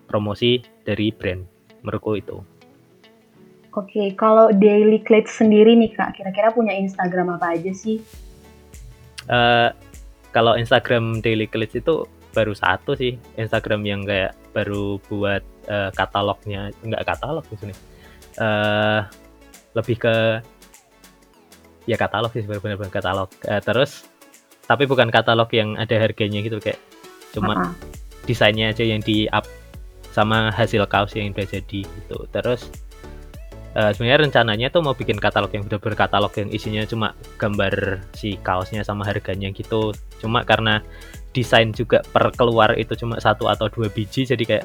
promosi 0.06 0.62
dari 0.86 1.10
brand 1.10 1.42
menurutku 1.82 2.16
itu. 2.16 2.36
Oke, 3.76 4.16
kalau 4.16 4.48
Daily 4.56 5.04
Cleats 5.04 5.36
sendiri 5.36 5.76
nih 5.76 5.92
kak, 5.92 6.16
kira-kira 6.16 6.48
punya 6.48 6.72
Instagram 6.72 7.36
apa 7.36 7.60
aja 7.60 7.76
sih? 7.76 8.00
Uh, 9.28 9.68
kalau 10.32 10.56
Instagram 10.56 11.20
Daily 11.20 11.44
Cleats 11.44 11.76
itu 11.76 12.08
baru 12.32 12.56
satu 12.56 12.96
sih, 12.96 13.20
Instagram 13.36 13.84
yang 13.84 14.08
kayak 14.08 14.32
baru 14.56 14.96
buat 15.12 15.44
uh, 15.68 15.92
katalognya, 15.92 16.72
nggak 16.80 17.04
katalog 17.04 17.44
di 17.52 17.56
sini. 17.60 17.74
Uh, 18.40 19.04
lebih 19.76 20.00
ke 20.00 20.40
ya 21.86 21.96
katalog 21.96 22.34
sih 22.34 22.42
benar-benar 22.44 22.90
katalog. 22.92 23.30
Uh, 23.46 23.62
terus 23.62 24.04
tapi 24.66 24.84
bukan 24.84 25.08
katalog 25.08 25.46
yang 25.54 25.78
ada 25.78 25.94
harganya 25.96 26.42
gitu 26.42 26.58
kayak 26.58 26.78
cuma 27.30 27.54
uh 27.54 27.58
-uh. 27.70 27.72
desainnya 28.26 28.74
aja 28.74 28.82
yang 28.82 28.98
di 28.98 29.30
up 29.30 29.46
sama 30.10 30.50
hasil 30.50 30.82
kaos 30.90 31.14
yang 31.14 31.30
udah 31.30 31.46
jadi 31.46 31.80
gitu. 31.86 32.18
Terus 32.34 32.66
uh, 33.78 33.92
sebenarnya 33.94 34.26
rencananya 34.26 34.68
tuh 34.72 34.82
mau 34.82 34.96
bikin 34.96 35.20
katalog 35.20 35.52
yang 35.54 35.68
benar 35.68 35.78
berkatalog 35.78 36.32
yang 36.34 36.48
isinya 36.50 36.82
cuma 36.88 37.12
gambar 37.38 38.02
si 38.16 38.40
kaosnya 38.42 38.82
sama 38.82 39.06
harganya 39.06 39.52
gitu. 39.54 39.94
Cuma 40.18 40.42
karena 40.42 40.82
desain 41.36 41.70
juga 41.70 42.00
per 42.00 42.32
keluar 42.32 42.72
itu 42.80 42.96
cuma 42.96 43.20
satu 43.20 43.46
atau 43.52 43.68
dua 43.68 43.92
biji 43.92 44.24
jadi 44.24 44.44
kayak 44.48 44.64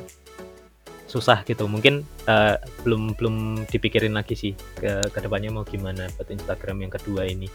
susah 1.12 1.44
gitu. 1.44 1.68
Mungkin 1.68 2.08
uh, 2.32 2.56
belum 2.88 3.20
belum 3.20 3.68
dipikirin 3.68 4.16
lagi 4.16 4.40
sih 4.40 4.56
ke 4.80 5.12
ke 5.12 5.20
depannya 5.20 5.52
mau 5.52 5.68
gimana 5.68 6.08
buat 6.16 6.32
Instagram 6.32 6.88
yang 6.88 6.92
kedua 6.96 7.28
ini. 7.28 7.52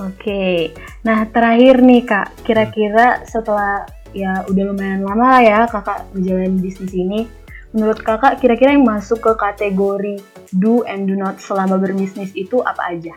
Oke, 0.00 0.72
nah 1.04 1.28
terakhir 1.28 1.84
nih 1.84 2.08
kak, 2.08 2.46
kira-kira 2.46 3.20
setelah 3.28 3.84
ya 4.16 4.48
udah 4.48 4.64
lumayan 4.72 5.04
lama 5.04 5.36
lah 5.36 5.42
ya 5.44 5.58
kakak 5.68 6.08
menjalani 6.16 6.56
bisnis 6.56 6.96
ini, 6.96 7.28
menurut 7.76 8.00
kakak 8.00 8.40
kira-kira 8.40 8.72
yang 8.72 8.88
masuk 8.88 9.20
ke 9.20 9.32
kategori 9.36 10.24
do 10.56 10.80
and 10.88 11.04
do 11.04 11.12
not 11.20 11.36
selama 11.36 11.76
berbisnis 11.76 12.32
itu 12.32 12.64
apa 12.64 12.96
aja? 12.96 13.14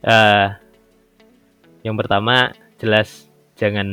Uh, 0.00 0.48
yang 1.84 1.92
pertama 1.92 2.56
jelas 2.80 3.28
jangan 3.60 3.88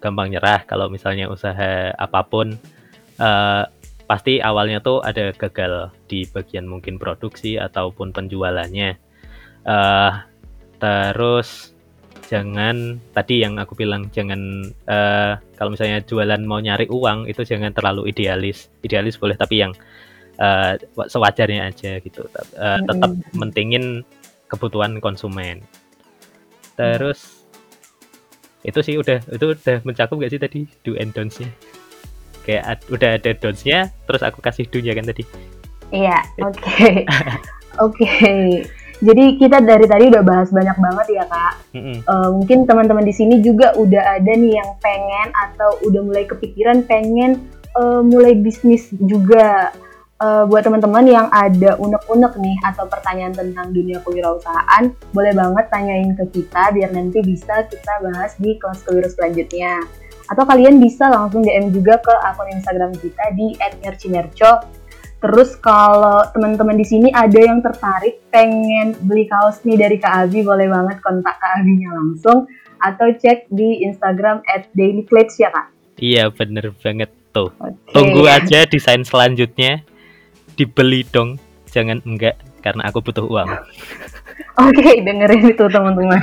gampang 0.00 0.32
nyerah 0.32 0.64
kalau 0.64 0.88
misalnya 0.88 1.28
usaha 1.28 1.92
apa 2.00 2.20
pun 2.24 2.56
uh, 3.20 3.64
pasti 4.06 4.38
awalnya 4.38 4.78
tuh 4.78 5.02
ada 5.02 5.34
gagal 5.34 5.90
di 6.06 6.24
bagian 6.30 6.70
mungkin 6.70 6.96
produksi 6.96 7.58
ataupun 7.58 8.14
penjualannya. 8.14 8.94
Uh, 9.66 10.22
terus 10.78 11.74
jangan 12.30 12.98
tadi 13.14 13.42
yang 13.42 13.58
aku 13.58 13.74
bilang 13.74 14.10
jangan 14.14 14.70
uh, 14.86 15.38
kalau 15.58 15.74
misalnya 15.74 16.02
jualan 16.06 16.42
mau 16.46 16.62
nyari 16.62 16.86
uang 16.86 17.26
itu 17.26 17.42
jangan 17.42 17.74
terlalu 17.74 18.10
idealis. 18.14 18.70
Idealis 18.86 19.18
boleh 19.18 19.34
tapi 19.34 19.66
yang 19.66 19.74
uh, 20.38 20.78
sewajarnya 21.10 21.66
aja 21.66 21.98
gitu. 21.98 22.30
Uh, 22.54 22.78
tetap 22.86 23.10
mentingin 23.34 24.06
kebutuhan 24.46 25.02
konsumen. 25.02 25.66
Terus 26.78 27.42
itu 28.62 28.78
sih 28.82 28.94
udah 28.98 29.18
itu 29.30 29.46
udah 29.54 29.78
mencakup 29.82 30.14
gak 30.22 30.30
sih 30.30 30.42
tadi? 30.42 30.60
Do 30.86 30.94
and 30.94 31.10
don'ts-nya 31.10 31.50
kayak 32.46 32.86
udah 32.86 33.18
ada 33.18 33.30
don'ts-nya 33.34 33.90
terus 34.06 34.22
aku 34.22 34.38
kasih 34.38 34.70
do-nya 34.70 34.94
kan 34.94 35.10
tadi 35.10 35.26
iya 35.90 36.22
oke 36.46 36.54
okay. 36.54 37.02
oke 37.82 37.98
okay. 37.98 38.62
Jadi 38.96 39.36
kita 39.36 39.60
dari 39.60 39.84
tadi 39.84 40.08
udah 40.08 40.24
bahas 40.24 40.48
banyak 40.48 40.76
banget 40.80 41.06
ya 41.20 41.24
kak. 41.28 41.54
Mm-hmm. 41.76 41.96
Uh, 42.08 42.28
mungkin 42.32 42.58
teman-teman 42.64 43.04
di 43.04 43.12
sini 43.12 43.44
juga 43.44 43.76
udah 43.76 44.16
ada 44.16 44.32
nih 44.32 44.56
yang 44.56 44.70
pengen 44.80 45.28
atau 45.36 45.76
udah 45.84 46.00
mulai 46.00 46.24
kepikiran 46.24 46.80
pengen 46.88 47.44
uh, 47.76 48.00
mulai 48.00 48.32
bisnis 48.32 48.88
juga. 49.04 49.72
Uh, 50.16 50.48
buat 50.48 50.64
teman-teman 50.64 51.04
yang 51.04 51.28
ada 51.28 51.76
unek-unek 51.76 52.40
nih 52.40 52.56
atau 52.64 52.88
pertanyaan 52.88 53.36
tentang 53.36 53.68
dunia 53.68 54.00
kewirausahaan, 54.00 54.88
boleh 55.12 55.36
banget 55.36 55.68
tanyain 55.68 56.16
ke 56.16 56.24
kita 56.40 56.72
biar 56.72 56.88
nanti 56.88 57.20
bisa 57.20 57.68
kita 57.68 58.00
bahas 58.00 58.32
di 58.40 58.56
kelas 58.56 58.80
kewirausahaan 58.80 59.12
selanjutnya. 59.12 59.84
Atau 60.26 60.42
kalian 60.42 60.82
bisa 60.82 61.06
langsung 61.06 61.46
DM 61.46 61.70
juga 61.70 62.02
ke 62.02 62.14
akun 62.26 62.50
Instagram 62.50 62.92
kita 62.98 63.24
di 63.34 63.54
@nercimerco 63.82 64.76
Terus 65.16 65.56
kalau 65.58 66.20
teman-teman 66.36 66.76
di 66.76 66.84
sini 66.84 67.08
ada 67.08 67.40
yang 67.40 67.64
tertarik 67.64 68.20
pengen 68.28 68.92
beli 69.08 69.24
kaos 69.24 69.64
nih 69.64 69.80
dari 69.80 69.96
Kak 69.96 70.28
Abi, 70.28 70.44
boleh 70.44 70.68
banget 70.68 71.00
kontak 71.00 71.40
Kak 71.40 71.64
Abinya 71.64 71.96
langsung 71.96 72.44
atau 72.76 73.08
cek 73.08 73.48
di 73.48 73.80
Instagram 73.88 74.44
at 74.44 74.68
ya 74.76 75.48
Kak? 75.48 75.66
Iya 75.96 76.28
bener 76.28 76.76
banget 76.84 77.08
tuh. 77.32 77.48
Okay. 77.56 77.96
Tunggu 77.96 78.28
aja 78.28 78.68
desain 78.68 79.00
selanjutnya 79.08 79.80
dibeli 80.54 81.08
dong, 81.08 81.40
jangan 81.72 82.04
enggak 82.04 82.36
karena 82.60 82.84
aku 82.84 83.00
butuh 83.00 83.24
uang. 83.24 83.48
Oke, 84.62 84.78
okay, 84.78 85.00
dengerin 85.00 85.48
itu 85.48 85.64
teman-teman. 85.64 86.20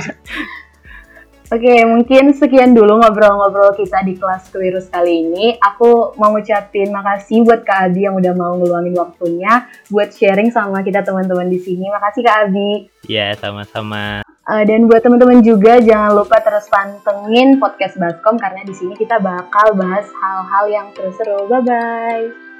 Oke, 1.52 1.84
mungkin 1.84 2.32
sekian 2.32 2.72
dulu 2.72 3.04
ngobrol-ngobrol 3.04 3.76
kita 3.76 4.00
di 4.00 4.16
kelas 4.16 4.48
kewirus 4.48 4.88
kali 4.88 5.28
ini. 5.28 5.60
Aku 5.60 6.16
mau 6.16 6.32
ngucapin 6.32 6.88
makasih 6.88 7.44
buat 7.44 7.68
Kak 7.68 7.92
Abi 7.92 8.08
yang 8.08 8.16
udah 8.16 8.32
mau 8.32 8.56
ngeluangin 8.56 8.96
waktunya 8.96 9.68
buat 9.92 10.08
sharing 10.08 10.48
sama 10.48 10.80
kita 10.80 11.04
teman-teman 11.04 11.52
di 11.52 11.60
sini. 11.60 11.92
Makasih 11.92 12.24
Kak 12.24 12.38
Abi. 12.48 12.88
Iya, 13.12 13.36
sama-sama. 13.36 14.24
Uh, 14.48 14.64
dan 14.64 14.88
buat 14.88 15.04
teman-teman 15.04 15.44
juga 15.44 15.80
jangan 15.84 16.16
lupa 16.16 16.40
terus 16.40 16.68
pantengin 16.72 17.60
podcast 17.60 17.96
Baskom 18.00 18.40
karena 18.40 18.64
di 18.64 18.72
sini 18.76 18.96
kita 18.96 19.20
bakal 19.20 19.76
bahas 19.76 20.08
hal-hal 20.08 20.64
yang 20.72 20.86
terus 20.96 21.12
seru. 21.20 21.44
Bye 21.44 21.60
bye. 21.60 22.53